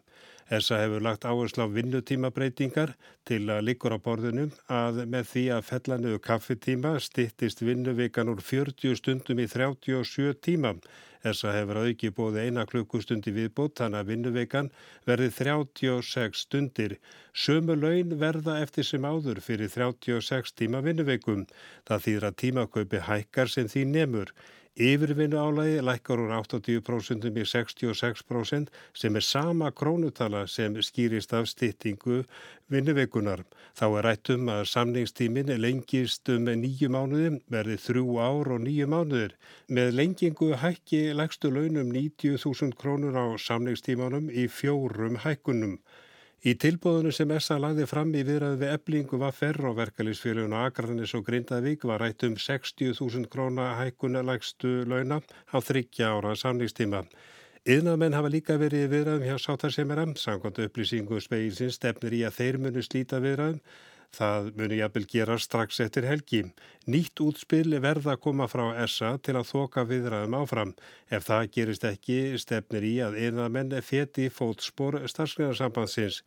ESA 0.51 0.81
hefur 0.81 1.01
lagt 1.05 1.23
áherslu 1.23 1.63
á 1.63 1.67
vinnutímabreitingar 1.71 2.93
til 3.27 3.45
að 3.47 3.63
líkur 3.69 3.95
á 3.95 3.99
borðunum 4.03 4.51
að 4.67 5.03
með 5.07 5.29
því 5.31 5.43
að 5.55 5.67
fellanöðu 5.69 6.19
kaffetíma 6.27 6.91
stittist 6.99 7.63
vinnuvikan 7.63 8.31
úr 8.33 8.43
40 8.43 8.99
stundum 8.99 9.39
í 9.39 9.47
37 9.47 10.35
tíma. 10.43 10.75
ESA 11.23 11.53
hefur 11.55 11.79
auki 11.85 12.09
bóði 12.11 12.47
eina 12.47 12.65
klukkustundi 12.67 13.31
viðbót 13.31 13.77
þannig 13.79 14.01
að 14.01 14.09
vinnuvikan 14.11 14.71
verði 15.07 15.29
36 15.37 16.41
stundir. 16.43 16.97
Sömu 17.31 17.77
laun 17.79 18.17
verða 18.19 18.57
eftir 18.65 18.87
sem 18.87 19.07
áður 19.07 19.39
fyrir 19.45 19.71
36 19.71 20.51
tíma 20.59 20.83
vinnuvikum. 20.83 21.45
Það 21.87 22.03
þýðra 22.07 22.33
tímakaupi 22.43 23.01
hækkar 23.07 23.55
sem 23.55 23.71
því 23.71 23.85
nemur. 23.93 24.35
Yfirvinnu 24.73 25.37
álagi 25.37 25.81
lækkar 25.85 26.17
úr 26.17 26.31
80% 26.33 27.27
í 27.29 27.43
66% 27.45 28.71
sem 28.97 29.15
er 29.19 29.21
sama 29.21 29.67
krónutala 29.69 30.47
sem 30.49 30.79
skýrist 30.81 31.35
af 31.37 31.45
styttingu 31.51 32.23
vinnuveikunar. 32.73 33.43
Þá 33.77 33.85
er 33.85 34.07
rættum 34.07 34.49
að 34.49 34.63
samningstímin 34.71 35.53
lengist 35.61 36.31
um 36.33 36.49
nýju 36.49 36.89
mánuði, 36.89 37.35
verði 37.53 37.77
þrjú 37.85 38.17
ár 38.17 38.49
og 38.55 38.65
nýju 38.65 38.87
mánuðir. 38.89 39.35
Með 39.69 39.93
lengingu 39.99 40.49
hækki 40.57 41.03
lægstu 41.13 41.53
launum 41.53 41.93
90.000 41.93 42.73
krónur 42.73 43.13
á 43.13 43.25
samningstímanum 43.37 44.33
í 44.33 44.47
fjórum 44.49 45.21
hækkunum. 45.21 45.77
Í 46.43 46.57
tilbúðinu 46.59 47.11
sem 47.15 47.29
SA 47.39 47.55
lagði 47.55 47.85
fram 47.87 48.09
í 48.19 48.21
viðræðu 48.27 48.57
við 48.59 48.71
eblingu 48.73 49.15
var 49.21 49.31
ferr 49.31 49.63
og 49.69 49.77
verkalýsfélagin 49.77 50.51
og 50.51 50.65
Akranis 50.67 51.13
og 51.15 51.23
Grindavík 51.23 51.85
var 51.87 52.03
rætt 52.03 52.25
um 52.27 52.33
60.000 52.35 53.29
króna 53.31 53.69
hækkunalægstu 53.77 54.73
launa 54.91 55.21
á 55.23 55.57
þryggja 55.63 56.09
ára 56.11 56.33
samningstíma. 56.35 57.05
Yðnamenn 57.63 58.17
hafa 58.17 58.33
líka 58.33 58.57
verið 58.59 58.89
viðræðum 58.91 59.23
hjá 59.23 59.37
Sátarsemeram, 59.39 60.17
samkvæmt 60.19 60.59
upplýsingu 60.65 61.21
speilsins 61.23 61.79
stefnir 61.79 62.17
í 62.19 62.25
að 62.27 62.41
þeir 62.41 62.59
munu 62.65 62.83
slíta 62.83 63.23
viðræðum 63.23 63.63
Það 64.13 64.49
muni 64.59 64.77
jafnvel 64.77 65.05
gera 65.09 65.35
strax 65.41 65.79
eftir 65.81 66.05
helgi. 66.05 66.43
Nýtt 66.85 67.21
útspil 67.25 67.73
verða 67.81 68.13
að 68.13 68.21
koma 68.27 68.45
frá 68.51 68.67
ESA 68.83 69.15
til 69.25 69.33
að 69.39 69.47
þoka 69.49 69.85
viðræðum 69.89 70.37
áfram. 70.37 70.73
Ef 71.09 71.25
það 71.25 71.49
gerist 71.55 71.87
ekki 71.89 72.17
stefnir 72.37 72.85
í 72.85 72.95
að 73.01 73.17
einað 73.23 73.79
feti 73.81 74.29
fótspor 74.29 74.99
starfsgræðarsambandsins. 75.09 76.21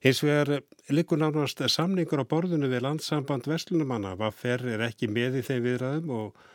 Hins 0.00 0.22
vegar 0.22 0.62
likur 0.94 1.18
nánast 1.18 1.60
samningur 1.74 2.22
á 2.22 2.30
borðinu 2.30 2.70
við 2.70 2.84
landsamband 2.86 3.48
Vestlunumanna. 3.50 4.14
Hvað 4.16 4.36
fer 4.38 4.64
er 4.76 4.86
ekki 4.86 5.10
með 5.10 5.40
í 5.40 5.46
þeim 5.48 5.64
viðræðum 5.66 6.12
og 6.14 6.46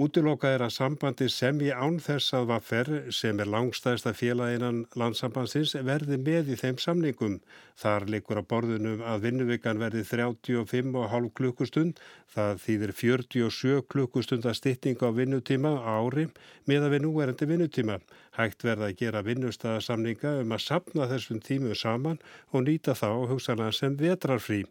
Útilokað 0.00 0.54
er 0.56 0.62
að 0.64 0.70
sambandi 0.72 1.26
sem 1.28 1.58
í 1.60 1.66
án 1.76 1.98
þess 2.00 2.32
að 2.38 2.46
vaffer 2.48 2.88
sem 3.12 3.40
er 3.42 3.48
langstæðsta 3.52 4.14
félaginan 4.16 4.78
landsambandsins 4.96 5.74
verði 5.84 6.16
með 6.16 6.54
í 6.54 6.56
þeim 6.56 6.78
samningum. 6.80 7.34
Þar 7.82 8.06
likur 8.14 8.40
á 8.40 8.48
borðunum 8.52 9.02
að 9.04 9.26
vinnuvikan 9.26 9.82
verði 9.82 10.06
35,5 10.08 11.28
klukkustund, 11.36 12.00
það 12.32 12.62
þýðir 12.62 12.94
47 13.02 13.82
klukkustund 13.92 14.48
að 14.48 14.56
stytting 14.62 15.04
á 15.04 15.12
vinnutíma 15.18 15.74
ári 15.84 16.30
með 16.70 16.86
að 16.86 16.96
við 16.96 17.04
nú 17.04 17.12
erandi 17.20 17.50
vinnutíma. 17.52 17.98
Hægt 18.38 18.64
verða 18.64 18.88
að 18.88 18.96
gera 19.02 19.24
vinnustæðasamninga 19.26 20.38
um 20.46 20.56
að 20.56 20.64
sapna 20.64 21.10
þessum 21.12 21.44
tímu 21.44 21.76
saman 21.76 22.16
og 22.54 22.64
nýta 22.64 22.96
þá 22.96 23.10
hugsanlega 23.34 23.76
sem 23.82 24.00
vetrarfrí. 24.00 24.64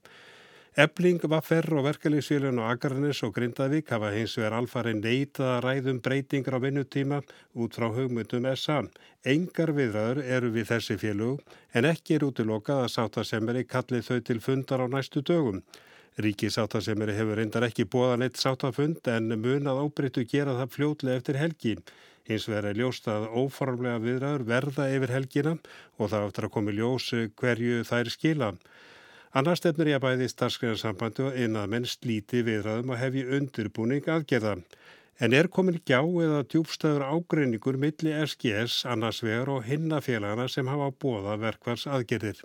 Ebling, 0.78 1.18
Vaffer 1.26 1.66
og 1.74 1.88
Verkefliðsfélun 1.88 2.60
og 2.62 2.68
Akarnes 2.70 3.24
og 3.26 3.32
Grindavík 3.34 3.90
hafa 3.90 4.12
hins 4.14 4.36
vegar 4.38 4.54
alfari 4.54 4.92
neitað 4.94 5.48
að 5.56 5.64
ræðum 5.66 6.02
breytingar 6.06 6.56
á 6.56 6.60
vinnutíma 6.62 7.18
út 7.58 7.74
frá 7.74 7.88
hugmyndum 7.90 8.46
SA. 8.54 8.84
Engar 9.26 9.74
viðræður 9.74 10.22
eru 10.22 10.52
við 10.54 10.68
þessi 10.70 10.98
félug 11.02 11.42
en 11.74 11.88
ekki 11.90 12.20
er 12.20 12.26
útilokað 12.28 12.84
að 12.84 12.94
sáttasemeri 12.94 13.64
kallið 13.66 14.06
þau 14.06 14.20
til 14.30 14.40
fundar 14.46 14.84
á 14.86 14.88
næstu 14.94 15.24
dögum. 15.26 15.64
Ríkisáttasemeri 16.22 17.16
hefur 17.18 17.42
reyndar 17.42 17.66
ekki 17.66 17.88
bóðan 17.90 18.28
eitt 18.28 18.38
sáttafund 18.38 19.10
en 19.10 19.34
munað 19.42 19.82
ábreyttu 19.82 20.28
gera 20.30 20.54
það 20.60 20.76
fljótlega 20.76 21.24
eftir 21.24 21.40
helgi. 21.42 21.74
Hins 22.30 22.46
vegar 22.46 22.70
er 22.70 22.78
ljóst 22.78 23.10
að 23.10 23.26
óformlega 23.34 24.04
viðræður 24.06 24.46
verða 24.46 24.86
yfir 24.94 25.16
helgina 25.18 25.56
og 25.98 26.14
það 26.14 26.30
áttur 26.30 26.48
að 26.48 26.56
komi 26.60 26.78
ljós 26.78 27.10
hverju 27.42 27.82
þær 27.90 28.14
skila. 28.14 28.52
Annars 29.30 29.60
stefnir 29.62 29.92
ég 29.92 30.00
að 30.00 30.06
bæði 30.08 30.28
starfskræðarsambandi 30.32 31.22
og 31.28 31.36
einað 31.38 31.68
menn 31.70 31.84
slíti 31.86 32.40
viðræðum 32.48 32.96
og 32.96 32.98
hefji 32.98 33.28
undirbúning 33.38 34.08
aðgerða. 34.10 34.56
En 35.22 35.36
er 35.38 35.50
komin 35.54 35.78
gjá 35.86 36.00
eða 36.02 36.40
djúbstöður 36.50 37.06
ágreiningur 37.06 37.78
milli 37.78 38.16
SGS 38.24 38.88
annars 38.90 39.20
vegar 39.22 39.52
og 39.54 39.68
hinnafélagana 39.68 40.48
sem 40.50 40.66
hafa 40.72 40.90
bóða 41.04 41.36
verkvars 41.44 41.86
aðgerðir? 41.86 42.42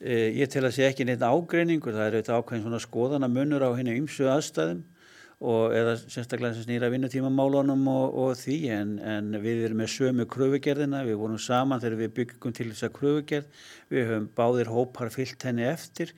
Eh, 0.00 0.32
ég 0.38 0.48
tel 0.48 0.64
að 0.64 0.78
sé 0.78 0.86
ekki 0.88 1.04
neitt 1.04 1.20
ágreiningur, 1.20 1.92
það 1.92 2.06
er 2.06 2.16
auðvitað 2.16 2.40
ákveðin 2.40 2.64
svona 2.64 2.80
skoðana 2.86 3.28
munur 3.28 3.66
á 3.68 3.70
henni 3.76 3.98
ymsu 4.00 4.30
aðstæðum 4.32 4.80
og 5.42 5.74
eða 5.74 5.96
sérstaklega 5.98 6.54
sem 6.54 6.66
snýra 6.68 6.90
vinnutímamálunum 6.92 7.82
og, 7.90 8.14
og 8.22 8.36
því 8.38 8.58
en, 8.76 8.92
en 9.02 9.34
við 9.42 9.64
erum 9.66 9.82
með 9.82 9.90
sömu 9.96 10.26
kröfugerðina, 10.30 11.02
við 11.08 11.18
vorum 11.18 11.40
saman 11.42 11.82
þegar 11.82 11.98
við 11.98 12.14
byggum 12.20 12.54
til 12.54 12.68
þess 12.70 12.86
að 12.86 12.94
kröfugerð, 13.00 13.66
við 13.90 14.08
höfum 14.08 14.30
báðir 14.38 14.70
hópar 14.70 15.12
fyllt 15.14 15.46
henni 15.48 15.66
eftir, 15.66 16.14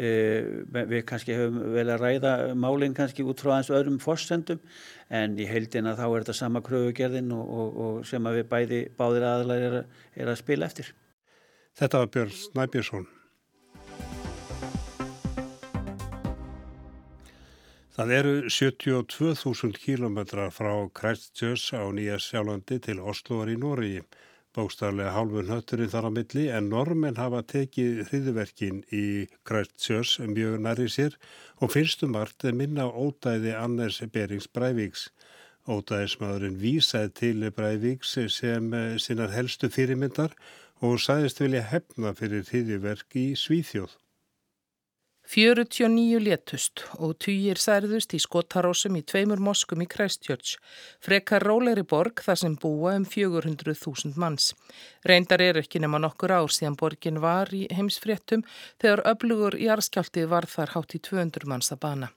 uh, 0.00 0.64
við 0.72 0.98
kannski 1.12 1.36
höfum 1.36 1.60
vel 1.76 1.86
að 1.92 2.06
ræða 2.06 2.34
málinn 2.56 2.96
kannski 2.96 3.26
út 3.28 3.44
frá 3.44 3.58
aðeins 3.58 3.72
öðrum 3.76 4.02
fórsendum 4.02 4.62
en 5.12 5.36
í 5.36 5.48
heildina 5.48 5.96
þá 5.98 6.06
er 6.08 6.18
þetta 6.22 6.38
sama 6.40 6.64
kröfugerðin 6.64 7.32
og, 7.36 7.44
og, 7.46 7.80
og 7.86 8.04
sem 8.08 8.28
að 8.28 8.40
við 8.40 8.52
bæði, 8.56 8.84
báðir 8.96 9.28
aðalega 9.28 9.72
er, 9.72 9.82
er 10.16 10.32
að 10.32 10.40
spila 10.40 10.70
eftir. 10.72 10.94
Þetta 11.76 12.02
var 12.02 12.14
Björn 12.16 12.32
Snæbjörnsson. 12.36 13.10
Það 17.92 18.10
eru 18.16 18.30
72.000 18.48 19.76
kílometrar 19.76 20.48
frá 20.48 20.70
Christchurch 20.96 21.74
á 21.76 21.84
Nýja 21.92 22.14
Sjálandi 22.16 22.78
til 22.80 23.02
Osloar 23.04 23.50
í 23.52 23.56
Nóri. 23.60 23.98
Bókstaflega 24.56 25.12
hálfun 25.12 25.50
hötturinn 25.52 25.90
þar 25.92 26.08
á 26.08 26.10
milli 26.16 26.46
en 26.56 26.70
normen 26.72 27.20
hafa 27.20 27.42
tekið 27.52 28.00
hriðverkin 28.08 28.80
í 28.96 29.28
Christchurch 29.44 30.24
mjög 30.24 30.56
næri 30.64 30.88
sér 30.88 31.18
og 31.60 31.74
finnstum 31.74 32.16
vart 32.16 32.48
minna 32.56 32.88
ódæði 32.88 33.52
Anders 33.60 34.00
Berings 34.16 34.48
Breivíks. 34.48 35.10
Ódæðismadurinn 35.68 36.56
vísaði 36.64 37.12
til 37.20 37.50
Breivíks 37.52 38.16
sem 38.38 38.72
sinnar 39.04 39.36
helstu 39.36 39.68
fyrirmyndar 39.68 40.32
og 40.80 40.96
sæðist 40.96 41.44
vilja 41.44 41.60
hefna 41.68 42.16
fyrir 42.16 42.48
hriðverk 42.48 43.20
í 43.20 43.34
Svíþjóð. 43.36 44.01
49 45.22 46.18
létust 46.18 46.82
og 46.98 47.14
týjir 47.22 47.60
særðust 47.62 48.10
í 48.12 48.18
skottarósum 48.20 48.96
í 48.98 49.04
tveimur 49.06 49.38
moskum 49.40 49.84
í 49.84 49.86
Christchurch, 49.86 50.56
frekar 51.00 51.46
róleri 51.46 51.84
borg 51.86 52.24
þar 52.26 52.40
sem 52.40 52.56
búa 52.58 52.96
um 52.98 53.06
400.000 53.06 54.18
manns. 54.18 54.50
Reyndar 55.06 55.40
er 55.40 55.60
ekki 55.62 55.80
nema 55.80 56.02
nokkur 56.02 56.34
ár 56.34 56.50
síðan 56.50 56.76
borgin 56.80 57.22
var 57.22 57.54
í 57.54 57.68
heimsfréttum 57.70 58.42
þegar 58.82 59.06
öflugur 59.14 59.56
í 59.56 59.70
arskjálti 59.70 60.26
var 60.26 60.50
þar 60.50 60.74
hátt 60.74 60.98
í 60.98 61.00
200 61.06 61.46
manns 61.46 61.70
að 61.70 61.82
bana. 61.86 62.10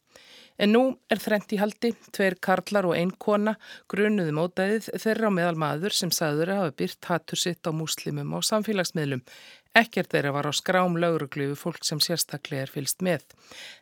En 0.58 0.72
nú 0.72 0.84
er 1.12 1.20
þrent 1.20 1.52
í 1.52 1.60
haldi, 1.60 1.92
tveir 2.16 2.38
karlar 2.40 2.88
og 2.88 2.96
einn 2.96 3.12
kona 3.20 3.58
grunuði 3.92 4.32
mótaðið 4.36 4.88
þeirra 5.04 5.28
á 5.30 5.36
meðal 5.38 5.58
maður 5.60 5.96
sem 5.98 6.14
sagður 6.16 6.54
að 6.54 6.62
hafa 6.62 6.76
byrt 6.80 7.10
hattur 7.12 7.42
sitt 7.42 7.68
á 7.68 7.72
múslimum 7.76 8.32
á 8.32 8.40
samfélagsmiðlum 8.40 9.26
Ekkert 9.76 10.14
þeirra 10.14 10.32
var 10.32 10.48
á 10.48 10.54
skrám 10.56 10.94
lauruglu 10.96 11.50
við 11.52 11.58
fólk 11.60 11.84
sem 11.84 12.00
sérstaklega 12.00 12.64
er 12.64 12.72
fylst 12.72 13.04
með. 13.04 13.26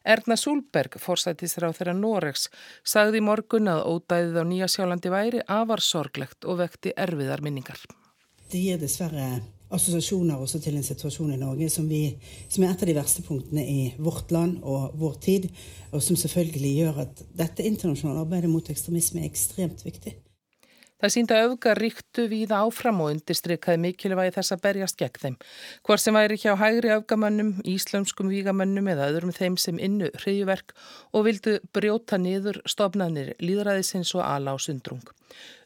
Erna 0.02 0.38
Súlberg, 0.40 0.98
forsættisra 0.98 1.70
á 1.70 1.76
þeirra 1.78 1.94
Noregs, 1.94 2.48
sagði 2.82 3.22
í 3.22 3.26
morgun 3.28 3.70
að 3.70 3.84
ódæðið 3.92 4.40
á 4.42 4.46
Nýja 4.50 4.70
Sjálandi 4.74 5.14
væri 5.14 5.44
afar 5.46 5.84
sorglegt 5.86 6.50
og 6.50 6.64
vekti 6.64 6.96
erfiðar 6.98 7.46
minningar. 7.46 7.78
Det 8.50 8.62
gir 8.62 8.82
dessverre 8.82 9.28
assosiasjoner 9.74 10.42
også 10.42 10.60
til 10.62 10.76
en 10.78 10.86
situasjon 10.86 11.34
i 11.34 11.40
Norge 11.42 11.70
som, 11.74 11.86
vi, 11.90 12.18
som 12.50 12.66
er 12.66 12.74
et 12.74 12.84
av 12.84 12.90
de 12.90 12.98
verste 12.98 13.24
punktene 13.26 13.64
i 13.64 13.80
vårt 14.02 14.34
land 14.34 14.60
og 14.62 14.98
vår 14.98 15.16
tid, 15.22 15.50
og 15.94 16.02
som 16.02 16.18
selvfølgelig 16.20 16.76
gjør 16.82 17.02
at 17.06 17.26
dette 17.38 17.66
internasjonale 17.70 18.26
arbeidet 18.26 18.52
mot 18.54 18.70
ekstremisme 18.70 19.24
er 19.24 19.32
ekstremt 19.32 19.86
viktig. 19.86 20.18
Það 21.02 21.12
sínda 21.12 21.38
auðgar 21.44 21.80
ríktu 21.82 22.28
við 22.32 22.54
áfram 22.56 23.02
og 23.04 23.10
undirstrykaði 23.12 23.80
mikilvægi 23.84 24.36
þess 24.38 24.54
að 24.56 24.62
berjast 24.64 25.00
gegn 25.02 25.20
þeim. 25.24 25.38
Hvort 25.84 26.04
sem 26.04 26.16
væri 26.16 26.38
hjá 26.40 26.54
hægri 26.60 26.94
auðgamönnum, 26.96 27.50
íslömskum 27.68 28.32
vígamönnum 28.32 28.88
eða 28.94 29.10
öðrum 29.12 29.34
þeim 29.36 29.58
sem 29.60 29.82
innu 29.84 30.12
hriðverk 30.22 30.72
og 31.12 31.28
vildu 31.28 31.58
brjóta 31.76 32.22
niður 32.22 32.62
stofnanir 32.70 33.34
líðræðisins 33.44 34.14
og 34.16 34.24
ala 34.24 34.56
á 34.56 34.58
sundrung. 34.62 35.04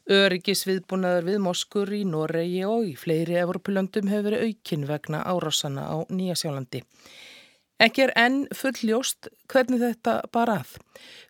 Öryggis 0.08 0.64
viðbúnaður 0.64 1.26
við 1.28 1.42
Moskur 1.44 1.90
í 1.92 2.04
Noregi 2.08 2.62
og 2.64 2.86
í 2.88 2.94
fleiri 2.96 3.36
Evropulöndum 3.42 4.08
hefur 4.08 4.30
verið 4.30 4.46
aukinn 4.48 4.86
vegna 4.88 5.20
árásana 5.28 5.84
á 5.84 5.96
Nýjasjálandi. 6.08 6.80
Ekki 7.78 8.08
er 8.08 8.12
enn 8.18 8.46
fulljóst 8.56 9.28
hvernig 9.48 9.80
þetta 9.82 10.14
bar 10.32 10.52
að. 10.52 10.76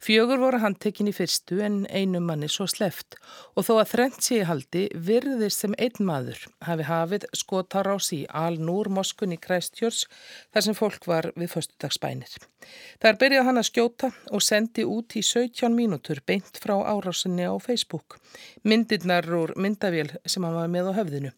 Fjögur 0.02 0.40
voru 0.40 0.60
handtekinn 0.62 1.10
í 1.10 1.14
fyrstu 1.14 1.60
en 1.64 1.80
einu 1.90 2.20
manni 2.24 2.48
svo 2.50 2.66
sleft 2.70 3.18
og 3.54 3.66
þó 3.68 3.72
að 3.78 3.90
þrengt 3.92 4.24
sé 4.24 4.40
í 4.40 4.48
haldi 4.48 4.84
virðist 5.08 5.64
sem 5.64 5.76
einn 5.78 6.08
maður 6.10 6.44
hafi 6.66 6.86
hafið 6.88 7.26
skotarás 7.36 8.12
í 8.16 8.22
Al-Nur 8.42 8.90
moskun 8.98 9.34
í 9.36 9.40
Christchurch 9.42 10.06
þar 10.54 10.66
sem 10.66 10.78
fólk 10.78 11.10
var 11.10 11.32
við 11.36 11.52
föstudagsbænir. 11.56 12.38
Þar 13.02 13.18
byrjaði 13.20 13.46
hann 13.46 13.60
að 13.60 13.68
skjóta 13.68 14.08
og 14.34 14.42
sendi 14.44 14.84
út 14.88 15.14
í 15.16 15.22
17 15.24 15.74
mínútur 15.74 16.20
beint 16.26 16.58
frá 16.62 16.74
árásinni 16.82 17.46
á 17.46 17.54
Facebook. 17.62 18.18
Myndirnar 18.66 19.28
úr 19.38 19.54
myndavél 19.56 20.10
sem 20.26 20.44
hann 20.44 20.56
var 20.56 20.72
með 20.72 20.90
á 20.90 20.92
höfðinu. 20.98 21.32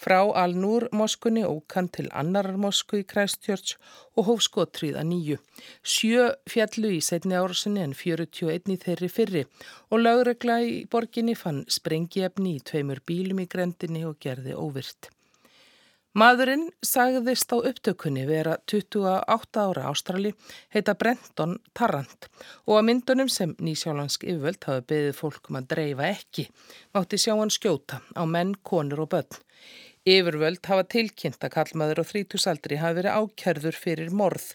Frá 0.00 0.20
Al-Nur 0.42 0.88
moskunni 0.96 1.44
ók 1.46 1.76
hann 1.76 1.90
til 1.92 2.08
annarar 2.10 2.58
mosku 2.58 3.02
í 3.02 3.06
Christchurch 3.06 3.76
og 4.16 4.28
hóf 4.30 4.42
skotrið 4.48 4.98
að 4.98 5.08
nýju. 5.12 5.38
Sjö 5.84 6.21
fjallu 6.50 6.92
í 6.96 7.00
setni 7.04 7.38
árasinni 7.38 7.82
en 7.84 7.94
41 7.96 8.74
í 8.74 8.78
þeirri 8.84 9.08
fyrri 9.12 9.46
og 9.90 10.04
lögregla 10.04 10.60
í 10.66 10.76
borginni 10.92 11.34
fann 11.38 11.64
sprengiefni 11.68 12.56
í 12.58 12.62
tveimur 12.68 13.02
bílum 13.08 13.42
í 13.44 13.48
grendinni 13.50 14.04
og 14.08 14.18
gerði 14.22 14.56
óvirt. 14.58 15.10
Maðurinn 16.12 16.66
sagðist 16.84 17.54
á 17.56 17.56
upptökunni 17.56 18.26
vera 18.28 18.58
28 18.68 19.62
ára 19.62 19.86
ástrali, 19.88 20.34
heita 20.74 20.92
Brenton 20.92 21.54
Tarrant 21.72 22.28
og 22.66 22.76
að 22.76 22.84
myndunum 22.90 23.30
sem 23.32 23.54
nýsjálansk 23.56 24.26
yfirvöld 24.26 24.66
hafi 24.68 24.84
beðið 24.92 25.16
fólkum 25.16 25.56
að 25.62 25.70
dreifa 25.72 26.10
ekki, 26.10 26.44
mátti 26.92 27.16
sjá 27.16 27.32
hann 27.38 27.54
skjóta 27.54 28.02
á 28.12 28.22
menn, 28.28 28.52
konur 28.60 29.06
og 29.06 29.14
börn. 29.14 29.40
Yfirvöld 30.02 30.66
hafa 30.66 30.82
tilkynnt 30.90 31.44
að 31.46 31.52
kallmaður 31.54 32.00
á 32.02 32.04
þrítusaldri 32.08 32.78
hafi 32.80 32.96
verið 32.96 33.18
ákjörður 33.22 33.76
fyrir 33.78 34.08
morð 34.18 34.48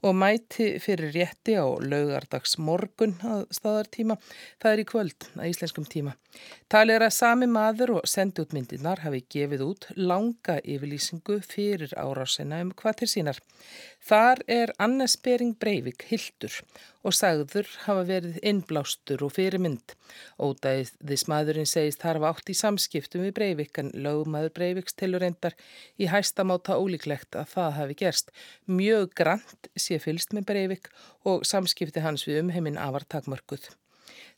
og 0.00 0.14
mæti 0.16 0.68
fyrir 0.80 1.12
rétti 1.12 1.58
á 1.60 1.68
laugardags 1.84 2.56
morgun 2.56 3.12
að 3.20 3.42
staðartíma. 3.52 4.16
Það 4.64 4.72
er 4.72 4.80
í 4.80 4.86
kvöld 4.88 5.26
að 5.34 5.50
íslenskum 5.50 5.84
tíma. 5.92 6.14
Talið 6.72 6.96
er 6.96 7.04
að 7.04 7.16
sami 7.18 7.50
maður 7.52 7.98
og 7.98 8.08
sendi 8.08 8.40
út 8.46 8.56
myndinar 8.56 9.04
hafi 9.04 9.20
gefið 9.36 9.66
út 9.66 9.90
langa 10.00 10.56
yfirlýsingu 10.64 11.36
fyrir 11.44 11.92
árásina 12.00 12.62
um 12.64 12.72
hvað 12.72 13.02
til 13.02 13.10
sínar. 13.12 13.44
Þar 14.08 14.40
er 14.48 14.72
Annes 14.80 15.18
Bering 15.20 15.52
Breivik 15.60 16.08
hildur 16.08 16.62
og 17.04 17.14
sagður 17.14 17.68
hafa 17.84 18.04
verið 18.08 18.38
innblástur 18.42 19.22
og 19.26 19.34
fyrirmynd. 19.36 19.94
Ódæðis 20.40 21.26
maðurinn 21.28 21.68
segist 21.68 22.00
þar 22.02 22.20
hafa 22.20 22.32
átt 22.32 22.52
í 22.52 22.56
samskiptum 22.56 23.26
við 23.26 23.36
Breivik 23.38 23.78
en 23.82 23.92
lögmaður 23.92 24.54
Breiviks 24.56 24.96
tilur 24.96 25.24
reyndar 25.24 25.56
í 26.00 26.08
hæstamáta 26.08 26.78
ólíklegt 26.80 27.36
að 27.36 27.52
það 27.52 27.70
hafi 27.78 27.98
gerst. 28.02 28.34
Mjög 28.66 29.14
grant 29.20 29.70
sé 29.76 30.00
fylst 30.02 30.32
með 30.32 30.48
Breivik 30.50 30.92
og 31.28 31.44
samskipti 31.48 32.04
hans 32.04 32.26
við 32.28 32.42
um 32.42 32.52
heiminn 32.56 32.80
afar 32.80 33.04
takmörkuð. 33.04 33.68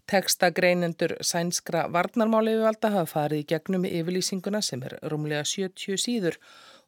Tekstagreinendur 0.06 1.16
sænskra 1.26 1.88
varnarmáli 1.90 2.52
viðvalda 2.54 2.92
hafa 2.94 3.10
farið 3.10 3.42
í 3.42 3.46
gegnum 3.50 3.86
yfirlýsinguna 3.88 4.60
sem 4.62 4.84
er 4.86 4.94
rúmlega 5.10 5.42
70 5.42 5.98
síður 5.98 6.38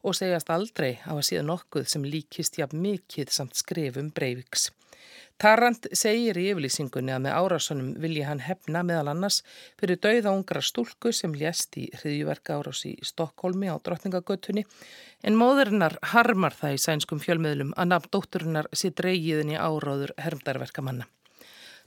og 0.07 0.15
segjast 0.15 0.51
aldrei 0.55 0.93
hafa 1.03 1.25
síðan 1.27 1.51
nokkuð 1.51 1.89
sem 1.91 2.07
líkist 2.07 2.59
jafn 2.61 2.79
mikið 2.79 3.35
samt 3.35 3.59
skrifum 3.59 4.13
Breiviks. 4.15 4.69
Tarrant 5.39 5.85
segir 5.95 6.35
í 6.35 6.49
yfirlýsingunni 6.51 7.13
að 7.15 7.21
með 7.23 7.35
árásunum 7.39 7.91
vilji 8.03 8.25
hann 8.27 8.41
hefna 8.43 8.81
meðal 8.83 9.13
annars 9.13 9.37
fyrir 9.79 9.99
dauða 10.03 10.33
ungra 10.35 10.59
stúlku 10.59 11.13
sem 11.15 11.31
lést 11.31 11.77
í 11.79 11.85
hriðjuverka 12.01 12.57
árás 12.59 12.81
í 12.89 12.91
Stokkólmi 13.07 13.71
á 13.71 13.79
drottningagötunni 13.79 14.65
en 15.23 15.39
móðurinnar 15.39 15.95
harmar 16.11 16.57
það 16.59 16.75
í 16.75 16.81
sænskum 16.83 17.23
fjölmiðlum 17.23 17.71
að 17.79 17.91
nafn 17.93 18.11
dótturinnar 18.17 18.67
sé 18.75 18.91
dreigiðin 18.91 19.55
í 19.55 19.55
áráður 19.55 20.11
hermdarverkamanna. 20.19 21.07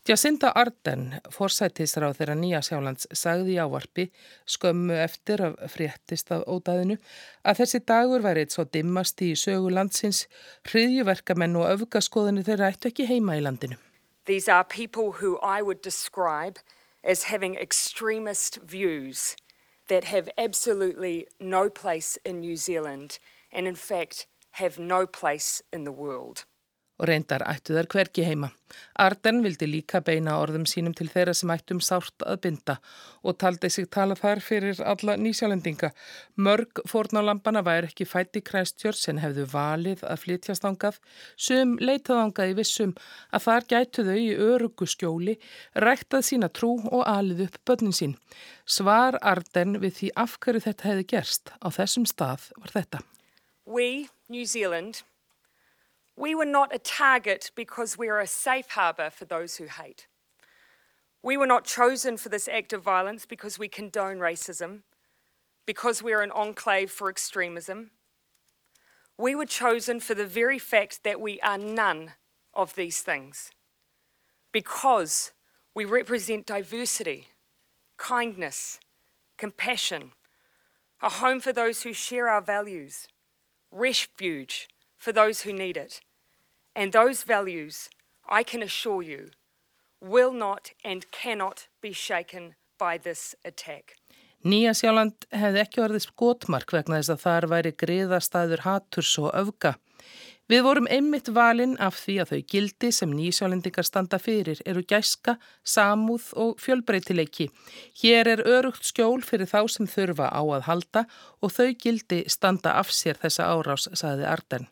Jacinda 0.09 0.49
Arden, 0.59 1.13
forsættisra 1.31 2.09
á 2.11 2.17
þeirra 2.19 2.35
Nýja 2.35 2.59
Sjálands, 2.67 3.05
sagði 3.15 3.53
í 3.55 3.61
ávarpi 3.63 4.09
skömmu 4.51 4.97
eftir 4.99 5.45
af 5.47 5.61
fréttist 5.71 6.33
af 6.35 6.43
ódæðinu 6.51 6.97
að 7.47 7.61
þessi 7.61 7.81
dagur 7.87 8.25
væri 8.25 8.43
eitt 8.43 8.57
svo 8.57 8.65
dimmast 8.67 9.23
í 9.23 9.31
sögu 9.39 9.71
landsins, 9.71 10.25
hriðjuverkamenn 10.67 11.55
og 11.61 11.69
öfgaskoðinu 11.77 12.43
þeirra 12.43 12.73
ættu 12.75 12.91
ekki 12.91 13.07
heima 13.13 13.39
í 13.39 13.45
landinu. 13.47 13.79
These 14.27 14.51
are 14.51 14.67
people 14.67 15.23
who 15.23 15.39
I 15.39 15.63
would 15.63 15.87
describe 15.87 16.59
as 17.05 17.31
having 17.31 17.55
extremist 17.55 18.59
views 18.59 19.37
that 19.87 20.11
have 20.11 20.29
absolutely 20.37 21.29
no 21.39 21.71
place 21.71 22.19
in 22.25 22.41
New 22.41 22.57
Zealand 22.57 23.21
and 23.53 23.69
in 23.69 23.77
fact 23.77 24.27
have 24.59 24.81
no 24.83 25.07
place 25.07 25.63
in 25.73 25.85
the 25.85 25.95
world. 25.95 26.43
Og 27.01 27.09
reyndar 27.09 27.43
ættu 27.49 27.75
þær 27.77 27.89
hverki 27.91 28.25
heima. 28.27 28.51
Arden 29.01 29.43
vildi 29.45 29.67
líka 29.69 30.01
beina 30.05 30.39
orðum 30.41 30.65
sínum 30.69 30.95
til 30.97 31.09
þeirra 31.13 31.35
sem 31.37 31.51
ættum 31.53 31.81
sárt 31.85 32.25
að 32.25 32.41
binda 32.47 32.77
og 33.23 33.37
taldi 33.41 33.71
sig 33.73 33.89
tala 33.93 34.17
þar 34.19 34.41
fyrir 34.45 34.81
alla 34.87 35.17
nýsjálendinga. 35.21 35.91
Mörg 36.37 36.83
fórnálambana 36.89 37.63
væri 37.67 37.91
ekki 37.91 38.07
fætti 38.09 38.43
kræstjörn 38.45 38.99
sem 38.99 39.21
hefðu 39.23 39.47
valið 39.53 40.05
að 40.09 40.23
flytjast 40.25 40.67
ángað, 40.69 40.99
sem 41.37 41.77
leitað 41.81 42.25
ángað 42.27 42.53
í 42.55 42.57
vissum 42.61 42.97
að 43.31 43.47
þar 43.47 43.69
gætu 43.75 44.07
þau 44.09 44.19
í 44.19 44.33
örugu 44.49 44.89
skjóli, 44.89 45.39
ræktað 45.75 46.27
sína 46.29 46.51
trú 46.53 46.75
og 46.91 47.07
alið 47.07 47.47
upp 47.49 47.63
börnin 47.69 47.97
sín. 47.97 48.19
Svar 48.65 49.19
Arden 49.21 49.81
við 49.83 49.99
því 49.99 50.13
af 50.25 50.39
hverju 50.41 50.67
þetta 50.69 50.91
hefði 50.91 51.09
gerst 51.15 51.57
á 51.61 51.69
þessum 51.73 52.07
stað 52.09 52.51
var 52.57 52.77
þetta. 52.77 53.03
We, 53.67 54.09
New 54.29 54.45
Zealand, 54.45 55.05
We 56.17 56.35
were 56.35 56.45
not 56.45 56.75
a 56.75 56.79
target 56.79 57.51
because 57.55 57.97
we 57.97 58.09
are 58.09 58.21
a 58.21 58.27
safe 58.27 58.71
harbour 58.71 59.11
for 59.11 59.25
those 59.25 59.57
who 59.57 59.67
hate. 59.67 60.07
We 61.23 61.37
were 61.37 61.47
not 61.47 61.65
chosen 61.65 62.17
for 62.17 62.29
this 62.29 62.49
act 62.49 62.73
of 62.73 62.83
violence 62.83 63.25
because 63.27 63.59
we 63.59 63.69
condone 63.69 64.19
racism, 64.19 64.83
because 65.67 66.03
we're 66.03 66.21
an 66.21 66.33
enclave 66.33 66.91
for 66.91 67.09
extremism. 67.09 67.93
We 69.17 69.35
were 69.35 69.47
chosen 69.47 70.01
for 70.01 70.15
the 70.15 70.27
very 70.27 70.59
fact 70.59 71.05
that 71.05 71.21
we 71.21 71.41
are 71.41 71.59
none 71.59 72.15
of 72.55 72.75
these 72.75 73.01
things, 73.01 73.53
because 74.51 75.33
we 75.75 75.85
represent 75.85 76.45
diversity, 76.45 77.29
kindness, 77.97 78.81
compassion, 79.39 80.13
a 81.01 81.09
home 81.09 81.41
for 81.41 81.53
those 81.53 81.83
who 81.83 81.93
share 81.93 82.29
our 82.29 82.43
values, 82.43 83.07
refuge 83.71 84.69
for 85.03 85.13
those 85.13 85.43
who 85.43 85.53
need 85.53 85.77
it. 85.77 86.01
And 86.77 86.93
those 86.93 87.25
values, 87.25 87.91
I 88.29 88.43
can 88.45 88.63
assure 88.63 89.03
you, 89.03 89.31
will 90.01 90.33
not 90.33 90.71
and 90.85 91.11
cannot 91.11 91.67
be 91.81 91.93
shaken 91.93 92.55
by 92.79 92.99
this 92.99 93.35
attack. 93.45 93.97
Nýja 94.45 94.75
Sjáland 94.75 95.27
hefði 95.31 95.61
ekki 95.63 95.83
orðið 95.85 96.05
skotmark 96.07 96.73
vegna 96.75 96.99
þess 96.99 97.13
að 97.15 97.21
þar 97.25 97.47
væri 97.53 97.73
griðastæður 97.83 98.65
haturs 98.67 99.13
og 99.23 99.29
öfga. 99.39 99.77
Við 100.53 100.67
vorum 100.67 100.87
einmitt 100.93 101.31
valinn 101.33 101.79
af 101.81 101.97
því 102.03 102.15
að 102.21 102.31
þau 102.33 102.41
gildi 102.53 102.89
sem 102.93 103.13
nýsjálendingar 103.17 103.87
standa 103.89 104.19
fyrir 104.21 104.59
eru 104.69 104.83
gæska, 104.85 105.39
samúð 105.65 106.27
og 106.43 106.59
fjölbreytileiki. 106.61 107.47
Hér 108.03 108.29
er 108.35 108.43
örugt 108.45 108.85
skjól 108.85 109.23
fyrir 109.25 109.49
þá 109.49 109.63
sem 109.73 109.89
þurfa 109.89 110.29
á 110.29 110.43
að 110.45 110.67
halda 110.67 111.05
og 111.41 111.55
þau 111.57 111.71
gildi 111.85 112.19
standa 112.29 112.75
af 112.83 112.93
sér 112.93 113.17
þessa 113.23 113.49
árás, 113.49 113.89
saði 113.97 114.29
Arden. 114.29 114.69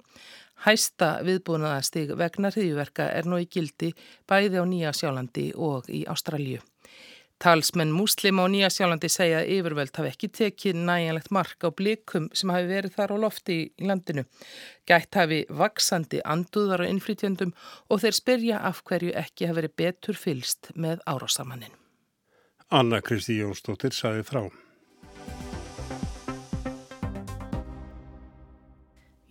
Hæsta 0.66 1.14
viðbúnaðastig 1.25 2.12
vegna 2.12 2.53
hriðjuverka 2.53 3.09
er 3.16 3.25
nú 3.25 3.40
í 3.40 3.49
gildi 3.49 3.95
bæði 4.29 4.61
á 4.61 4.64
Nýja 4.69 4.93
Sjálandi 4.93 5.47
og 5.57 5.88
í 5.88 6.05
Ástralju. 6.05 6.61
Talsmenn 7.40 7.88
múslim 7.96 8.37
á 8.37 8.44
Nýja 8.53 8.68
Sjálandi 8.68 9.09
segja 9.09 9.38
að 9.40 9.50
yfirvöld 9.55 9.96
hafi 9.96 10.11
ekki 10.11 10.29
tekið 10.37 10.81
næjanlegt 10.85 11.31
mark 11.33 11.64
á 11.64 11.72
blikum 11.72 12.26
sem 12.37 12.53
hafi 12.53 12.66
verið 12.68 12.92
þar 12.98 13.14
á 13.14 13.22
lofti 13.22 13.57
í 13.57 13.88
landinu. 13.88 14.26
Gætt 14.85 15.16
hafi 15.16 15.38
vaksandi 15.48 16.20
anduðar 16.20 16.85
og 16.85 16.92
innflytjöndum 16.92 17.55
og 17.88 18.03
þeir 18.03 18.18
spyrja 18.18 18.61
af 18.68 18.83
hverju 18.85 19.14
ekki 19.16 19.48
hafi 19.48 19.57
verið 19.62 19.76
betur 19.81 20.20
fylst 20.20 20.68
með 20.76 21.00
árásamannin. 21.09 21.72
Anna 22.68 23.00
Kristi 23.00 23.38
Jónsdóttir 23.40 23.96
saði 23.96 24.29
frá. 24.29 24.44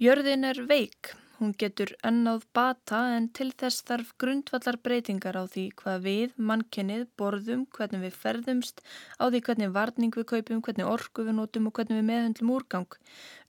Jörðin 0.02 0.50
er 0.50 0.66
veik. 0.66 1.14
Hún 1.40 1.54
getur 1.56 1.94
ennáð 2.04 2.42
bata 2.58 2.98
en 3.16 3.30
til 3.38 3.54
þess 3.62 3.86
þarf 3.88 4.10
grundvallar 4.20 4.78
breytingar 4.84 5.38
á 5.40 5.48
því 5.48 5.62
hvað 5.82 6.02
við, 6.08 6.34
mannkennið, 6.50 7.06
borðum, 7.22 7.62
hvernig 7.78 8.02
við 8.04 8.18
ferðumst, 8.24 8.84
á 9.16 9.24
því 9.32 9.40
hvernig 9.48 9.72
varning 9.78 10.12
við 10.20 10.28
kaupum, 10.34 10.60
hvernig 10.68 10.90
orku 10.92 11.24
við 11.30 11.38
notum 11.38 11.70
og 11.72 11.80
hvernig 11.80 12.02
við 12.02 12.10
meðhendlum 12.10 12.52
úrgang. 12.58 13.00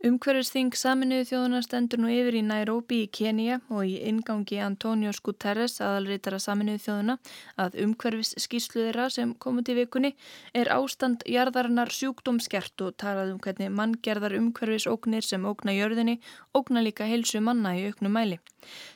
Umhverfisþing 0.00 0.72
saminuðu 0.80 1.26
þjóðuna 1.28 1.58
stendur 1.60 2.00
nú 2.00 2.08
yfir 2.08 2.38
í 2.38 2.40
Nairobi 2.40 3.02
í 3.04 3.08
Kenya 3.12 3.58
og 3.68 3.82
í 3.84 3.98
ingangi 4.08 4.56
Antonio 4.64 5.10
Guterres 5.20 5.74
aðalreytara 5.84 6.38
saminuðu 6.40 6.80
þjóðuna 6.86 7.16
að 7.60 7.76
umhverfis 7.84 8.30
skýrslu 8.40 8.86
þeirra 8.86 9.10
sem 9.12 9.34
komið 9.44 9.66
til 9.68 9.76
vikunni 9.82 10.10
er 10.56 10.72
ástand 10.72 11.26
jarðarinnar 11.28 11.92
sjúkdómskert 11.92 12.80
og 12.86 12.96
talað 12.96 13.34
um 13.34 13.42
hvernig 13.44 13.74
manngerðar 13.76 14.38
umhverfis 14.38 14.88
ógnir 14.88 15.26
sem 15.26 15.44
ógna 15.44 15.76
jörðinni 15.76 16.16
ógna 16.56 16.80
líka 16.80 17.04
heilsu 17.04 17.44
manna 17.44 17.76
í 17.76 17.84
auknum 17.90 18.16
mæli. 18.16 18.40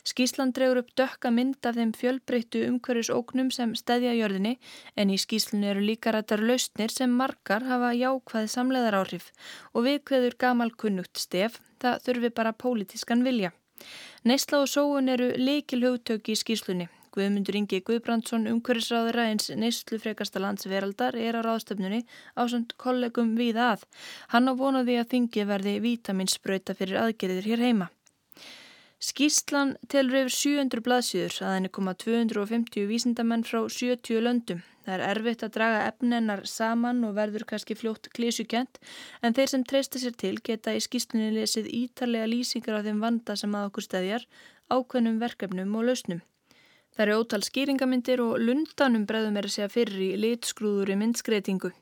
Skýrslan 0.08 0.52
dregur 0.56 0.80
upp 0.82 0.90
dökka 0.96 1.30
mynd 1.32 1.64
af 1.68 1.76
þeim 1.76 1.92
fjölbreyttu 1.96 2.64
umhverfis 2.68 3.12
ógnum 3.12 3.52
sem 3.52 3.76
stedja 3.76 4.12
jörðinni 4.16 4.56
en 4.96 5.12
í 5.12 5.20
skýrslunni 5.20 5.70
eru 5.70 5.84
líka 5.84 6.12
rættar 6.16 6.40
lausnir 6.40 6.92
sem 6.92 7.12
margar 7.12 7.64
hafa 7.68 7.92
jákvæði 7.96 8.50
samleðar 8.56 8.98
áhrif 9.00 9.30
og 9.72 9.86
viðkveður 9.88 10.36
gamal 10.40 10.72
kunnugt 10.94 11.18
stef, 11.18 11.58
það 11.82 12.02
þurfi 12.06 12.30
bara 12.34 12.52
pólitískan 12.54 13.24
vilja. 13.26 13.50
Neysla 14.24 14.62
og 14.62 14.68
sóun 14.70 15.10
eru 15.10 15.32
leikil 15.36 15.82
hugtök 15.82 16.30
í 16.30 16.36
skýrslunni. 16.38 16.86
Guðmundur 17.14 17.54
Ingi 17.58 17.80
Guðbrandsson 17.86 18.48
umhverfisráður 18.50 19.20
aðeins 19.22 19.50
neyslu 19.54 20.00
frekasta 20.02 20.40
lands 20.42 20.66
veraldar 20.66 21.14
er 21.14 21.38
á 21.38 21.46
ráðstöfnunni 21.46 22.02
á 22.34 22.42
svont 22.46 22.74
kollegum 22.78 23.34
við 23.38 23.58
að. 23.58 23.84
Hann 24.30 24.50
á 24.50 24.52
vonaði 24.54 24.98
að 24.98 25.10
þingi 25.14 25.46
verði 25.46 25.76
vítaminsbröyta 25.84 26.74
fyrir 26.74 27.02
aðgerðir 27.02 27.50
hér 27.50 27.66
heima. 27.68 27.90
Skýrslan 29.04 29.74
telur 29.92 30.22
yfir 30.22 30.32
700 30.32 30.80
blaðsýður 30.86 31.34
að 31.44 31.50
henni 31.58 31.70
koma 31.76 31.92
250 32.00 32.86
vísindamenn 32.88 33.42
frá 33.44 33.58
70 33.68 34.22
löndum. 34.24 34.62
Það 34.86 34.94
er 34.94 35.02
erfitt 35.10 35.42
að 35.44 35.52
draga 35.56 35.82
efnennar 35.90 36.44
saman 36.48 37.02
og 37.04 37.12
verður 37.18 37.44
kannski 37.50 37.76
fljótt 37.76 38.08
klísukent 38.16 38.80
en 39.20 39.36
þeir 39.36 39.50
sem 39.52 39.64
treysta 39.68 40.00
sér 40.00 40.16
til 40.22 40.38
geta 40.48 40.72
í 40.72 40.80
skýrslunni 40.80 41.34
lesið 41.36 41.68
ítarlega 41.82 42.30
lýsingar 42.32 42.80
á 42.80 42.84
þeim 42.86 43.04
vanda 43.04 43.36
sem 43.36 43.52
að 43.52 43.68
okkur 43.68 43.88
stæðjar, 43.88 44.24
ákveðnum 44.72 45.20
verkefnum 45.20 45.76
og 45.76 45.88
lausnum. 45.90 46.24
Það 46.96 47.04
eru 47.04 47.18
ótal 47.20 47.42
skýringamindir 47.44 48.24
og 48.24 48.38
lundanum 48.40 49.04
breðum 49.08 49.36
er 49.36 49.50
að 49.50 49.56
segja 49.58 49.72
fyrir 49.72 50.00
í 50.00 50.12
litskrúður 50.24 50.94
í 50.94 51.00
myndskreitingu. 51.02 51.74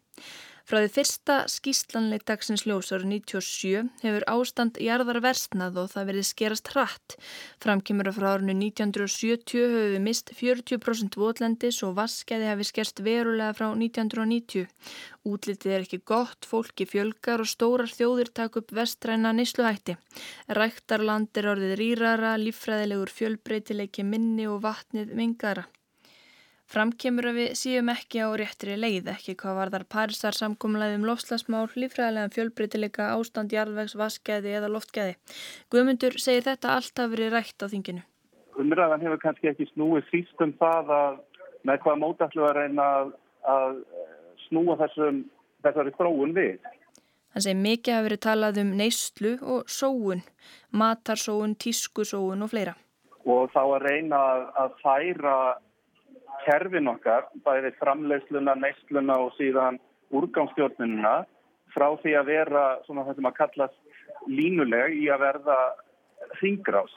Frá 0.63 0.79
því 0.79 0.91
fyrsta 0.95 1.37
skýslanleik 1.51 2.23
dagsins 2.29 2.63
ljós 2.69 2.93
árið 2.95 3.09
97 3.17 3.89
hefur 4.05 4.27
ástand 4.31 4.79
jarðar 4.83 5.19
versnað 5.25 5.81
og 5.83 5.89
það 5.91 6.09
verið 6.11 6.29
skerast 6.29 6.71
hratt. 6.73 7.17
Framkymur 7.65 8.13
frá 8.15 8.29
árinu 8.37 8.55
1970 8.59 9.59
höfum 9.59 9.97
við 9.97 10.05
mist 10.07 10.31
40% 10.39 11.19
votlendis 11.19 11.83
og 11.87 11.97
vaskeiði 11.99 12.49
hefur 12.53 12.71
skerst 12.71 13.03
verulega 13.03 13.57
frá 13.59 13.69
1990. 13.73 14.71
Útlitið 15.27 15.75
er 15.75 15.85
ekki 15.85 16.01
gott, 16.07 16.47
fólki 16.47 16.87
fjölgar 16.87 17.43
og 17.43 17.51
stórar 17.51 17.91
þjóðir 17.91 18.33
takk 18.35 18.63
upp 18.63 18.73
vestræna 18.79 19.35
nýsluhætti. 19.35 19.99
Ræktarland 20.51 21.43
er 21.43 21.53
orðið 21.57 21.77
rýrara, 21.83 22.35
líffræðilegur 22.39 23.13
fjölbreytileiki 23.19 24.07
minni 24.07 24.47
og 24.51 24.63
vatnið 24.67 25.15
mingara. 25.19 25.67
Framkemur 26.73 27.27
að 27.29 27.37
við 27.37 27.51
síum 27.61 27.91
ekki 27.93 28.23
á 28.25 28.33
réttri 28.33 28.79
leið, 28.81 29.11
ekki 29.13 29.35
hvað 29.43 29.57
var 29.59 29.71
þar 29.75 29.83
parisar 29.93 30.37
samkómulaðum 30.39 31.03
lofslagsmál, 31.05 31.67
lífræðilega 31.77 32.31
fjölbreytileika, 32.33 33.11
ástand, 33.13 33.53
jarðvegs, 33.53 33.93
vaskæði 34.01 34.55
eða 34.57 34.71
loftgæði. 34.73 35.19
Guðmundur 35.69 36.17
segir 36.17 36.47
þetta 36.47 36.71
allt 36.79 37.03
að 37.03 37.11
verið 37.13 37.35
rætt 37.35 37.61
á 37.61 37.67
þinginu. 37.69 38.05
Umræðan 38.63 39.05
hefur 39.05 39.21
kannski 39.21 39.51
ekki 39.51 39.67
snúið 39.75 40.07
síst 40.09 40.41
um 40.41 40.55
það 40.57 40.93
að 40.97 41.19
með 41.69 41.83
hvaða 41.85 42.01
mótallu 42.01 42.47
að 42.47 42.57
reyna 42.57 42.87
að 43.53 43.75
snúa 44.47 44.77
þessum, 44.81 45.19
þessari 45.67 45.93
þróun 45.99 46.33
við. 46.39 46.71
Hann 47.33 47.45
segir 47.45 47.61
mikið 47.67 47.97
hafi 47.99 48.07
verið 48.07 48.23
talað 48.29 48.63
um 48.63 48.71
neyslu 48.81 49.35
og 49.45 49.69
sóun, 49.69 50.25
matarsóun, 50.73 51.53
tískusóun 51.61 52.45
og 52.45 52.53
fleira. 52.53 52.75
Og 53.29 53.53
þá 53.53 53.61
að 53.61 53.85
reyna 53.85 54.23
að 54.57 54.81
færa 54.81 55.37
kerfin 56.47 56.91
okkar, 56.93 57.29
bæði 57.45 57.73
framleiðsluna, 57.81 58.57
neysluna 58.59 59.19
og 59.27 59.33
síðan 59.39 59.79
úrgámsstjórnununa 60.13 61.15
frá 61.73 61.89
því 62.03 62.17
að 62.19 62.29
vera 62.33 62.65
svona 62.87 63.07
það 63.07 63.19
sem 63.19 63.31
að 63.31 63.39
kallast 63.39 64.29
línuleg 64.29 64.99
í 64.99 65.09
að 65.13 65.25
verða 65.27 65.57
hringrás. 66.41 66.93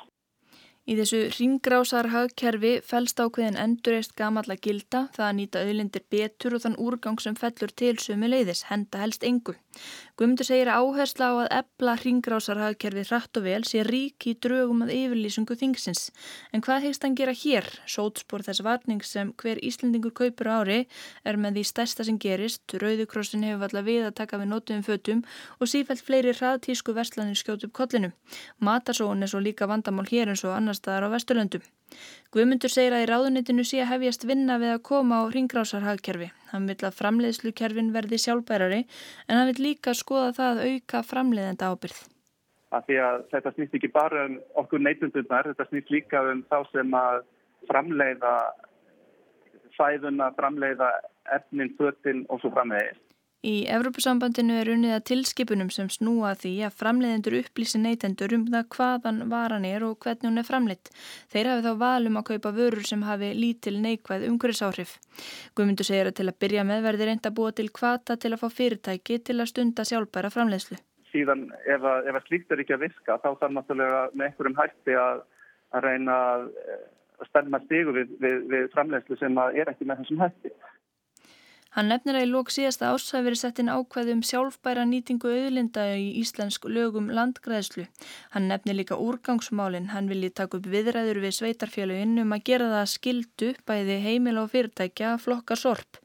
Í 0.85 0.93
þessu 0.99 1.19
ringrásar 1.33 2.11
hagkerfi 2.13 2.75
fælst 2.85 3.17
ákveðin 3.17 3.55
endurreist 3.57 4.11
gamalla 4.19 4.53
gilda 4.61 5.07
það 5.15 5.25
að 5.27 5.37
nýta 5.39 5.63
auðlindir 5.65 6.03
betur 6.13 6.53
og 6.57 6.61
þann 6.61 6.77
úrgang 6.77 7.17
sem 7.23 7.37
fellur 7.39 7.73
til 7.73 7.95
sömu 8.03 8.29
leiðis, 8.29 8.67
henda 8.69 9.01
helst 9.01 9.25
engu. 9.25 9.55
Guðmundur 10.15 10.47
segir 10.47 10.69
áhersla 10.71 11.27
á 11.27 11.33
að 11.43 11.53
ebla 11.57 11.93
hringrásarhagkerfi 11.99 13.01
hratt 13.09 13.35
og 13.35 13.43
vel 13.43 13.65
sé 13.67 13.81
rík 13.83 14.23
í 14.31 14.33
drögum 14.39 14.85
að 14.85 14.93
yfirlýsingu 14.95 15.57
þingsins. 15.59 16.05
En 16.55 16.63
hvað 16.63 16.85
heist 16.85 17.03
hann 17.03 17.17
gera 17.19 17.33
hér? 17.35 17.67
Sótspór 17.83 18.45
þess 18.47 18.63
varning 18.63 19.03
sem 19.03 19.33
hver 19.43 19.59
Íslandingur 19.59 20.15
kaupur 20.15 20.47
ári 20.53 20.79
er 21.27 21.35
með 21.35 21.59
því 21.59 21.65
stærsta 21.67 22.07
sem 22.07 22.15
gerist. 22.15 22.63
Rauðukrossin 22.79 23.43
hefur 23.43 23.67
alltaf 23.67 23.89
við 23.91 24.07
að 24.07 24.15
taka 24.21 24.39
við 24.39 24.53
nótuðum 24.53 24.87
fötum 24.87 25.25
og 25.59 25.73
sífælt 25.73 26.07
fleiri 26.07 26.31
hraðtísku 26.39 26.95
verslanir 26.95 27.35
skjótu 27.35 27.67
upp 27.67 27.75
kollinu. 27.75 28.13
Matarsóun 28.63 29.19
er 29.19 29.35
svo 29.35 29.43
líka 29.43 29.67
vandamál 29.67 30.07
hér 30.07 30.31
eins 30.31 30.47
og 30.47 30.55
annar 30.55 30.79
staðar 30.79 31.11
á 31.11 31.15
Vesturlöndum. 31.17 31.67
Guðmundur 32.35 32.71
segir 32.73 32.91
að 32.91 33.05
í 33.05 33.07
ráðunitinu 33.07 33.63
sé 33.63 33.77
að 33.79 33.91
hefjast 33.93 34.25
vinna 34.27 34.57
við 34.59 34.73
að 34.73 34.81
koma 34.89 35.21
á 35.23 35.31
ringrásarhagkerfi. 35.31 36.27
Hann 36.51 36.65
vil 36.67 36.75
að 36.83 36.97
framleiðslukerfin 36.97 37.93
verði 37.95 38.19
sjálfbærari 38.19 38.81
en 38.83 39.37
hann 39.37 39.51
vil 39.51 39.63
líka 39.69 39.93
skoða 39.95 40.33
það 40.35 40.59
að 40.59 40.73
auka 40.73 41.01
framleiðenda 41.11 41.69
ábyrð. 41.71 42.01
Að 42.75 42.89
því 42.89 42.97
að 43.05 43.21
þetta 43.31 43.53
snýst 43.55 43.77
ekki 43.79 43.91
bara 43.93 44.25
um 44.27 44.35
okkur 44.59 44.83
neytundurnar, 44.83 45.47
þetta 45.53 45.69
snýst 45.69 45.93
líka 45.93 46.25
um 46.33 46.43
þá 46.49 46.57
sem 46.73 46.99
að 46.99 47.21
framleiða 47.69 48.35
fæðuna, 49.77 50.31
framleiða 50.35 50.91
efnin, 51.37 51.71
fötinn 51.79 52.25
og 52.27 52.41
svo 52.43 52.51
framleiðist. 52.51 53.04
Í 53.45 53.67
Evrópusambandinu 53.69 54.55
er 54.57 54.69
unnið 54.73 54.93
að 54.95 55.03
tilskipunum 55.11 55.67
sem 55.73 55.89
snúa 55.93 56.31
því 56.39 56.53
að 56.65 56.77
framleiðendur 56.79 57.35
upplýsi 57.43 57.77
neytendur 57.77 58.33
um 58.33 58.47
það 58.49 58.63
hvaðan 58.73 59.19
varan 59.29 59.67
er 59.69 59.85
og 59.85 59.99
hvernig 60.01 60.25
hún 60.25 60.41
er 60.41 60.47
framleitt. 60.47 60.89
Þeir 61.29 61.49
hafi 61.51 61.65
þá 61.67 61.75
valum 61.83 62.17
að 62.17 62.25
kaupa 62.31 62.53
vörur 62.55 62.87
sem 62.89 63.03
hafi 63.05 63.29
lítil 63.37 63.75
neikvæð 63.83 64.25
umhverfisáhrif. 64.31 64.95
Guðmundur 65.53 65.85
segir 65.85 66.09
að 66.09 66.17
til 66.17 66.27
að 66.31 66.39
byrja 66.41 66.65
með 66.65 66.87
verði 66.87 67.09
reynd 67.11 67.29
að 67.29 67.37
búa 67.37 67.53
til 67.53 67.69
kvata 67.69 68.17
til 68.17 68.33
að 68.33 68.41
fá 68.41 68.49
fyrirtæki 68.57 69.21
til 69.29 69.37
að 69.37 69.51
stunda 69.53 69.85
sjálfbæra 69.85 70.33
framleiðslu. 70.33 70.81
Síðan 71.13 71.45
ef 71.69 71.85
að, 71.85 72.09
að 72.09 72.21
slíkt 72.25 72.49
er 72.49 72.65
ekki 72.65 72.79
að 72.79 72.87
viska 72.87 73.19
þá 73.21 73.29
þarf 73.29 73.57
náttúrulega 73.59 74.03
með 74.15 74.31
einhverjum 74.31 74.57
hætti 74.63 74.97
að, 75.03 75.21
að 75.69 75.85
reyna 75.85 76.17
að 76.33 76.49
stemma 77.29 77.61
stigu 77.67 77.93
við, 77.93 78.17
við, 78.25 78.41
við 78.49 78.71
framleiðslu 78.73 79.19
sem 79.21 79.37
er 79.45 79.69
ekki 79.69 79.85
með 79.85 80.01
þessum 80.01 80.25
hætti. 80.25 80.57
Hann 81.75 81.89
nefnir 81.91 82.15
að 82.15 82.23
í 82.23 82.27
lók 82.31 82.51
síðasta 82.55 82.93
ás 82.95 83.09
hafi 83.11 83.25
verið 83.25 83.39
sett 83.41 83.57
inn 83.59 83.67
ákveðum 83.67 84.21
sjálfbæra 84.23 84.85
nýtingu 84.87 85.27
auðlinda 85.27 85.83
í 85.99 86.05
íslensk 86.21 86.63
lögum 86.71 87.09
landgræðslu. 87.11 87.83
Hann 88.31 88.47
nefnir 88.47 88.77
líka 88.77 88.95
úrgangsmálinn. 88.95 89.89
Hann 89.91 90.07
vilji 90.07 90.29
taka 90.31 90.55
upp 90.55 90.69
viðræður 90.71 91.19
við 91.25 91.35
sveitarfélaginn 91.35 92.21
um 92.23 92.31
að 92.31 92.45
gera 92.47 92.69
það 92.71 92.87
skildu 92.93 93.49
bæði 93.67 93.97
heimil 94.05 94.37
og 94.39 94.53
fyrirtækja 94.53 95.17
flokka 95.19 95.57
sorp. 95.59 95.99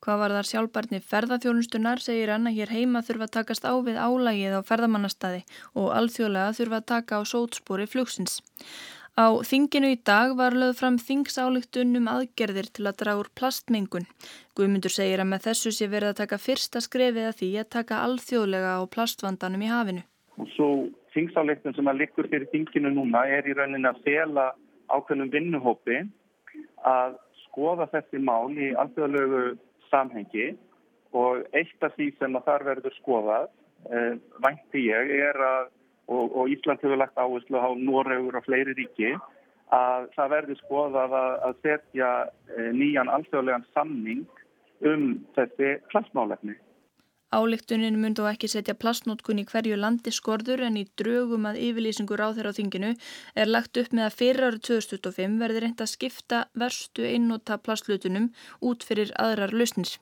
Hvað 0.00 0.22
var 0.22 0.34
þar 0.38 0.48
sjálfbærni 0.48 1.02
ferðarþjónustunar 1.10 2.00
segir 2.00 2.32
hann 2.32 2.48
að 2.48 2.56
hér 2.62 2.72
heima 2.72 3.04
þurfa 3.04 3.28
að 3.28 3.34
takast 3.34 3.68
á 3.68 3.76
við 3.76 4.00
álægið 4.00 4.56
á 4.56 4.60
ferðamannastadi 4.64 5.42
og 5.76 5.92
alþjóðlega 6.00 6.56
þurfa 6.56 6.80
að 6.80 6.88
taka 6.94 7.20
á 7.20 7.22
sótspóri 7.28 7.84
flugsins. 7.92 8.40
Á 9.20 9.26
þinginu 9.44 9.90
í 9.92 9.96
dag 10.06 10.32
var 10.38 10.54
lögð 10.56 10.78
fram 10.78 10.96
þingsályktun 10.96 11.98
um 11.98 12.06
aðgerðir 12.08 12.70
til 12.72 12.86
að 12.88 13.00
draga 13.02 13.20
úr 13.20 13.28
plastmengun. 13.36 14.06
Guðmundur 14.56 14.94
segir 14.94 15.20
að 15.20 15.28
með 15.32 15.42
þessu 15.48 15.72
sé 15.76 15.88
verið 15.92 16.12
að 16.12 16.20
taka 16.22 16.38
fyrsta 16.40 16.80
skrefið 16.80 17.26
að 17.28 17.36
því 17.40 17.50
að 17.60 17.68
taka 17.74 17.98
alþjóðlega 18.06 18.70
á 18.80 18.82
plastvandanum 18.94 19.64
í 19.66 19.68
hafinu. 19.68 20.04
Og 20.40 20.48
svo 20.54 20.68
þingsályktun 21.12 21.76
sem 21.76 21.90
að 21.92 22.00
likur 22.04 22.30
fyrir 22.32 22.48
þinginu 22.54 22.94
núna 22.94 23.26
er 23.28 23.50
í 23.50 23.56
rauninni 23.58 23.90
að 23.90 24.00
fela 24.06 24.46
ákveðnum 24.88 25.32
vinnuhópi 25.34 25.98
að 26.88 27.18
skoða 27.42 27.90
þessi 27.92 28.22
mál 28.24 28.56
í 28.56 28.70
alþjóðlegu 28.72 29.42
samhengi 29.90 30.54
og 31.12 31.44
eitt 31.52 31.84
af 31.84 31.92
því 31.98 32.08
sem 32.16 32.38
að 32.38 32.48
þar 32.48 32.66
verður 32.70 32.96
skoðað, 33.02 33.52
eh, 33.90 34.16
vænti 34.40 34.86
ég, 34.86 35.12
er 35.28 35.44
að 35.44 35.68
og, 36.10 36.36
og 36.36 36.50
Ísland 36.50 36.82
hefur 36.82 36.98
lagt 36.98 37.18
áherslu 37.18 37.60
á 37.62 37.68
Noregur 37.78 38.38
og 38.40 38.46
fleiri 38.46 38.74
ríki 38.76 39.14
að 39.70 40.08
það 40.16 40.32
verður 40.34 40.58
skoðað 40.64 41.14
að, 41.20 41.36
að 41.46 41.60
setja 41.66 42.08
e, 42.50 42.70
nýjan 42.74 43.12
alþjóðlegan 43.14 43.68
samning 43.74 44.26
um 44.90 45.06
þessi 45.36 45.76
plastmálefni. 45.92 46.56
Álíktunin 47.30 47.94
mun 48.02 48.16
þó 48.18 48.24
ekki 48.32 48.48
setja 48.50 48.74
plastnótkun 48.74 49.38
í 49.38 49.44
hverju 49.46 49.76
landi 49.78 50.10
skorður 50.10 50.64
en 50.66 50.80
í 50.80 50.88
drögum 50.98 51.44
að 51.46 51.60
yfirlýsingur 51.62 52.18
á 52.18 52.34
þeirra 52.34 52.50
á 52.50 52.58
þinginu 52.58 52.90
er 53.38 53.52
lagt 53.52 53.78
upp 53.78 53.92
með 53.94 54.08
að 54.08 54.16
fyrir 54.18 54.46
árið 54.48 54.64
2025 54.66 55.36
verður 55.38 55.64
reynd 55.66 55.84
að 55.84 55.92
skipta 55.92 56.40
verstu 56.58 57.06
einnóta 57.06 57.60
plastlutunum 57.62 58.32
út 58.66 58.82
fyrir 58.82 59.14
aðrar 59.14 59.54
lausnir. 59.54 59.94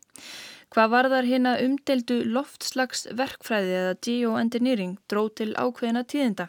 Hvað 0.68 0.88
var 0.92 1.06
þar 1.08 1.24
hérna 1.24 1.52
umdeldu 1.64 2.16
loftslagsverkfræði 2.28 3.70
eða 3.78 3.92
geoengineering 4.04 4.90
dró 5.08 5.22
til 5.40 5.54
ákveðina 5.56 6.02
tíðinda? 6.04 6.46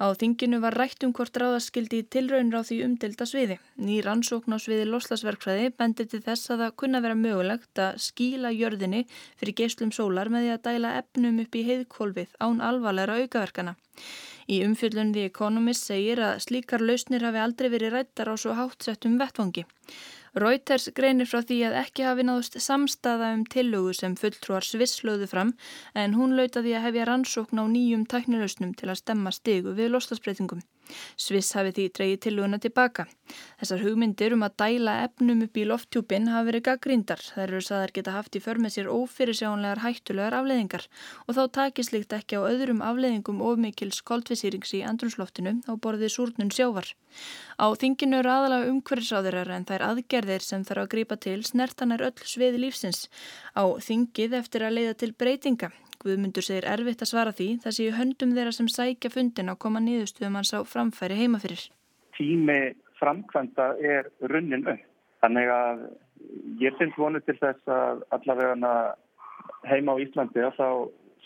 Á 0.00 0.08
þinginu 0.16 0.62
var 0.62 0.78
rætt 0.80 1.04
um 1.04 1.12
hvort 1.12 1.36
ráðaskildi 1.36 2.00
tilraunir 2.08 2.56
á 2.56 2.64
því 2.64 2.78
umdelda 2.86 3.26
sviði. 3.28 3.58
Ný 3.76 4.00
rannsókn 4.06 4.56
á 4.56 4.58
sviði 4.64 4.88
loftslagsverkfræði 4.88 5.68
bendir 5.76 6.08
til 6.08 6.22
þess 6.24 6.48
að 6.54 6.64
það 6.64 6.74
kunna 6.80 7.04
vera 7.04 7.20
mögulegt 7.20 7.84
að 7.84 8.00
skíla 8.08 8.54
jörðinni 8.56 9.04
fyrir 9.36 9.58
geyslum 9.60 9.92
sólar 9.92 10.32
með 10.32 10.46
því 10.46 10.54
að 10.56 10.64
dæla 10.70 10.96
efnum 11.02 11.44
upp 11.44 11.60
í 11.60 11.66
heiðkólfið 11.68 12.34
án 12.40 12.64
alvarlegra 12.64 13.20
aukaverkana. 13.20 13.76
Í 14.48 14.62
umfjöldun 14.64 15.12
The 15.12 15.26
Economist 15.28 15.90
segir 15.90 16.22
að 16.24 16.38
slíkar 16.46 16.80
lausnir 16.80 17.26
hafi 17.26 17.44
aldrei 17.44 17.68
verið 17.68 17.98
rættar 17.98 18.32
á 18.32 18.34
svo 18.40 18.56
hátsettum 18.56 19.20
vettvangi. 19.20 19.68
Reuters 20.34 20.88
greinir 20.94 21.28
frá 21.30 21.40
því 21.40 21.58
að 21.68 21.76
ekki 21.82 22.04
hafi 22.04 22.26
náðust 22.28 22.58
samstaða 22.60 23.32
um 23.36 23.44
tillögu 23.48 23.94
sem 23.96 24.16
fulltrúar 24.18 24.66
svisslöðu 24.66 25.28
fram 25.30 25.54
en 25.94 26.16
hún 26.18 26.36
lauta 26.36 26.62
því 26.64 26.74
að 26.76 26.84
hefja 26.88 27.06
rannsókn 27.08 27.62
á 27.62 27.64
nýjum 27.68 28.04
tæknilausnum 28.04 28.74
til 28.76 28.90
að 28.90 29.00
stemma 29.00 29.32
stigu 29.32 29.72
við 29.78 29.94
loslasbreytingum. 29.94 30.60
Sviss 31.16 31.54
hafi 31.56 31.74
því 31.76 31.86
dreyið 31.98 32.20
tillöguna 32.26 32.58
tilbaka. 32.62 33.06
Þessar 33.60 33.82
hugmyndir 33.84 34.34
um 34.36 34.44
að 34.46 34.54
dæla 34.62 34.94
efnum 35.04 35.42
upp 35.44 35.58
í 35.60 35.64
lofttjúpin 35.68 36.30
hafi 36.32 36.48
verið 36.48 36.64
gaggrindar. 36.68 37.22
Þær 37.34 37.44
eru 37.46 37.62
saðar 37.64 37.92
geta 37.96 38.14
haft 38.16 38.38
í 38.38 38.42
för 38.44 38.60
með 38.62 38.74
sér 38.76 38.90
ófyrirsjánlegar 38.92 39.82
hættulegar 39.84 40.38
afleðingar 40.38 40.86
og 41.26 41.36
þá 41.36 41.42
takist 41.58 41.92
líkt 41.94 42.14
ekki 42.16 42.40
á 42.40 42.48
öðrum 42.48 42.84
afleðingum 42.84 43.42
ofmikils 43.44 44.00
koldvisýrings 44.08 44.74
í 44.78 44.84
andrunsloftinu 44.88 45.58
á 45.68 45.72
borðið 45.76 46.14
súrnun 46.14 46.54
sjávar. 46.54 46.94
Á 47.58 47.66
þinginu 47.80 48.20
eru 48.22 48.32
aðalega 48.32 48.70
umhverfisáðurar 48.72 49.52
en 49.56 49.68
þær 49.68 49.86
aðgerðir 49.90 50.44
sem 50.44 50.64
þarf 50.68 50.84
að 50.86 50.92
grípa 50.94 51.20
til 51.20 51.40
snertan 51.44 51.92
er 51.96 52.06
öll 52.08 52.24
sviði 52.24 52.64
lífsins. 52.64 53.08
Á 53.52 53.64
þingið 53.82 54.40
eftir 54.40 54.64
að 54.64 54.78
leiða 54.78 54.96
til 55.02 55.12
breytinga. 55.12 55.72
Guðmundur 56.02 56.44
segir 56.46 56.66
erfitt 56.70 57.02
að 57.02 57.10
svara 57.10 57.32
því 57.34 57.48
það 57.64 57.74
séu 57.76 57.94
höndum 57.96 58.34
þeirra 58.36 58.52
sem 58.54 58.68
sækja 58.70 59.10
fundin 59.10 59.50
að 59.52 59.58
koma 59.64 59.82
nýðustuðum 59.82 60.38
hans 60.38 60.52
á 60.54 60.62
framfæri 60.62 61.16
heimafyrir. 61.18 61.64
Tími 62.14 62.58
framkvæmda 63.00 63.66
er 63.82 64.10
runnin 64.32 64.66
upp. 64.66 64.84
Þannig 65.22 65.50
að 65.50 65.82
ég 66.62 66.76
finnst 66.78 66.98
vonu 66.98 67.18
til 67.26 67.34
þess 67.40 67.72
að 67.74 68.04
allavega 68.14 68.74
heima 69.66 69.96
á 69.98 70.02
Íslandi 70.04 70.44
að 70.46 70.60
þá 70.60 70.68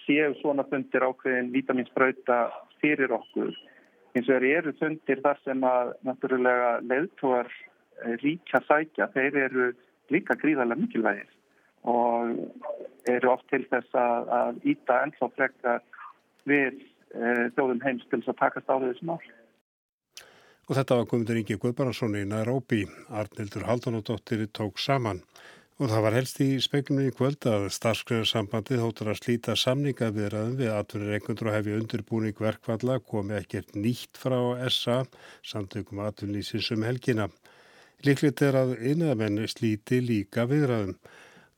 séu 0.06 0.32
svona 0.40 0.64
fundir 0.70 1.04
ákveðin 1.04 1.52
vitaminsbrauta 1.52 2.38
fyrir 2.80 3.12
okkur. 3.12 3.52
Eins 4.16 4.28
og 4.32 4.48
eru 4.48 4.72
fundir 4.80 5.20
þar 5.24 5.44
sem 5.44 5.68
að 5.68 5.92
náttúrulega 6.08 6.72
leðtúar 6.88 7.52
ríkja 8.24 8.60
sækja, 8.66 9.12
þeir 9.12 9.38
eru 9.46 9.70
líka 10.12 10.36
gríðarlega 10.40 10.80
mikilvægir 10.80 11.30
og 11.88 12.36
eru 13.10 13.32
oft 13.32 13.46
til 13.50 13.64
þess 13.70 13.98
að, 13.98 14.28
að 14.38 14.66
íta 14.74 14.98
ennþá 15.06 15.28
frekar 15.36 15.80
við 16.48 16.78
e, 16.78 17.48
þjóðum 17.56 17.82
heims 17.84 18.04
til 18.10 18.20
þess 18.20 18.34
að 18.34 18.42
takast 18.42 18.70
á 18.70 18.76
þessu 18.82 19.08
mál. 19.08 19.22
Og 20.70 20.78
þetta 20.78 21.00
var 21.00 21.08
komundur 21.10 21.40
Ingi 21.40 21.58
Guðbararsson 21.58 22.14
í 22.20 22.22
Nairobi. 22.28 22.84
Arnildur 23.10 23.66
Haldunadóttir 23.66 24.46
tók 24.54 24.78
saman. 24.78 25.24
Og 25.82 25.90
það 25.90 26.04
var 26.04 26.14
helst 26.14 26.38
í 26.44 26.46
speklunni 26.62 27.08
í 27.10 27.14
kvöld 27.16 27.46
að 27.50 27.64
starfskræðarsambandið 27.74 28.82
hóttur 28.84 29.10
að 29.10 29.18
slíta 29.18 29.56
samninga 29.58 30.12
viðraðum 30.14 30.54
við 30.60 30.70
atvinnir 30.70 31.16
einhundur 31.16 31.48
og 31.50 31.56
hefði 31.56 31.74
undirbúning 31.80 32.38
verkvalla 32.38 32.98
komi 33.02 33.34
ekkert 33.38 33.74
nýtt 33.74 34.20
frá 34.20 34.38
SA 34.70 35.00
samtökum 35.42 36.04
atvinnlýsins 36.06 36.70
um 36.76 36.86
helgina. 36.86 37.26
Líklitt 38.06 38.44
er 38.46 38.60
að 38.60 38.76
innamenn 38.92 39.42
slíti 39.50 39.98
líka 40.04 40.46
viðraðum. 40.50 40.94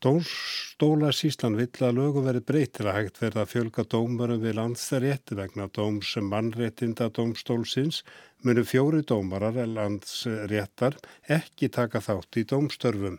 Dómstóla 0.04 1.08
síslan 1.16 1.54
vill 1.56 1.86
að 1.86 1.96
lögum 1.96 2.26
verið 2.28 2.42
breytt 2.50 2.72
til 2.76 2.84
að 2.90 2.96
hægt 2.98 3.20
verða 3.22 3.44
að 3.44 3.52
fjölga 3.54 3.84
dómarum 3.94 4.42
við 4.42 4.58
landsrétti 4.58 5.38
vegna 5.38 5.68
dóms 5.78 6.10
mannréttinda 6.20 7.06
dómstólsins 7.16 8.02
munu 8.44 8.66
fjóri 8.68 9.00
dómarar 9.08 9.56
landsréttar 9.64 10.98
ekki 11.38 11.70
taka 11.72 12.04
þátt 12.04 12.36
í 12.36 12.44
dómstörfum. 12.50 13.16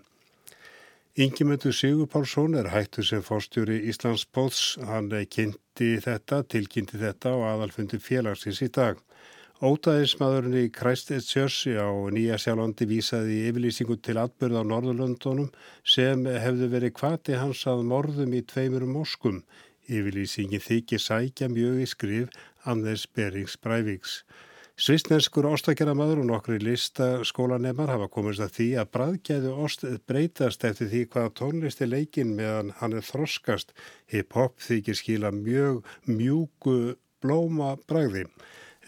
Ingemyndu 1.15 1.71
Sigur 1.73 2.11
Pálsson 2.11 2.53
er 2.59 2.69
hættu 2.69 3.01
sem 3.07 3.21
fórstjóri 3.23 3.79
Íslands 3.89 4.27
Bóðs. 4.35 4.75
Hann 4.85 5.09
kynnti 5.09 5.93
þetta, 6.05 6.43
tilkynnti 6.43 6.99
þetta 7.01 7.31
og 7.37 7.47
aðalfundi 7.49 7.97
félagsins 8.03 8.61
í 8.61 8.67
dag. 8.67 8.99
Ótaðismadurinn 9.63 10.57
í 10.59 10.69
Christchurch 10.75 11.69
á 11.79 11.87
Nýja 12.11 12.35
Sjálfandi 12.35 12.83
vísaði 12.89 13.37
yfirlýsingu 13.47 13.95
til 14.03 14.17
atbyrð 14.19 14.57
á 14.59 14.63
Norðurlöndunum 14.67 15.47
sem 15.87 16.25
hefðu 16.27 16.67
verið 16.73 16.91
kvati 16.97 17.37
hans 17.39 17.61
að 17.71 17.85
morðum 17.87 18.33
í 18.35 18.41
tveimur 18.43 18.83
moskum 18.83 19.45
Yfirlýsingin 19.87 20.59
þykir 20.59 20.99
sækja 20.99 21.47
mjög 21.53 21.79
í 21.85 21.87
skrif 21.87 22.35
Anders 22.67 23.05
Berings 23.07 23.55
Breiviks. 23.55 24.25
Svistnenskur 24.75 25.47
ostakjara 25.47 25.95
og 25.95 26.25
nokkri 26.27 26.59
lista 26.59 27.23
skólanemar 27.23 27.87
hafa 27.87 28.09
komist 28.11 28.43
að 28.43 28.51
því 28.57 28.67
að 28.81 28.91
bræðgæðu 28.91 29.55
ost 29.55 29.87
breytast 30.05 30.67
eftir 30.67 30.91
því 30.91 31.05
hvaða 31.13 31.31
tónlist 31.31 31.79
er 31.79 31.93
leikin 31.95 32.35
meðan 32.35 32.73
hann 32.81 32.91
er 32.91 33.07
þroskast. 33.07 33.71
Hip-hop 34.11 34.59
þykir 34.59 34.99
skila 34.99 35.31
mjög 35.31 35.85
mjúku 36.11 36.97
blóma 37.23 37.77
bræði 37.87 38.27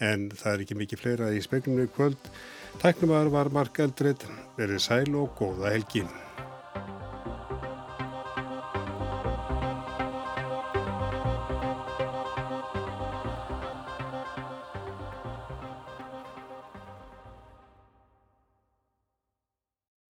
en 0.00 0.28
það 0.30 0.52
er 0.52 0.64
ekki 0.64 0.78
mikið 0.78 1.02
fleira 1.02 1.32
í 1.34 1.42
spegninu 1.44 1.88
kvöld. 1.94 2.30
Tæknumar 2.82 3.30
var 3.34 3.50
Mark 3.54 3.80
Eldred, 3.82 4.22
verið 4.58 4.84
sæl 4.84 5.14
og 5.18 5.34
góða 5.38 5.74
helgin. 5.74 6.10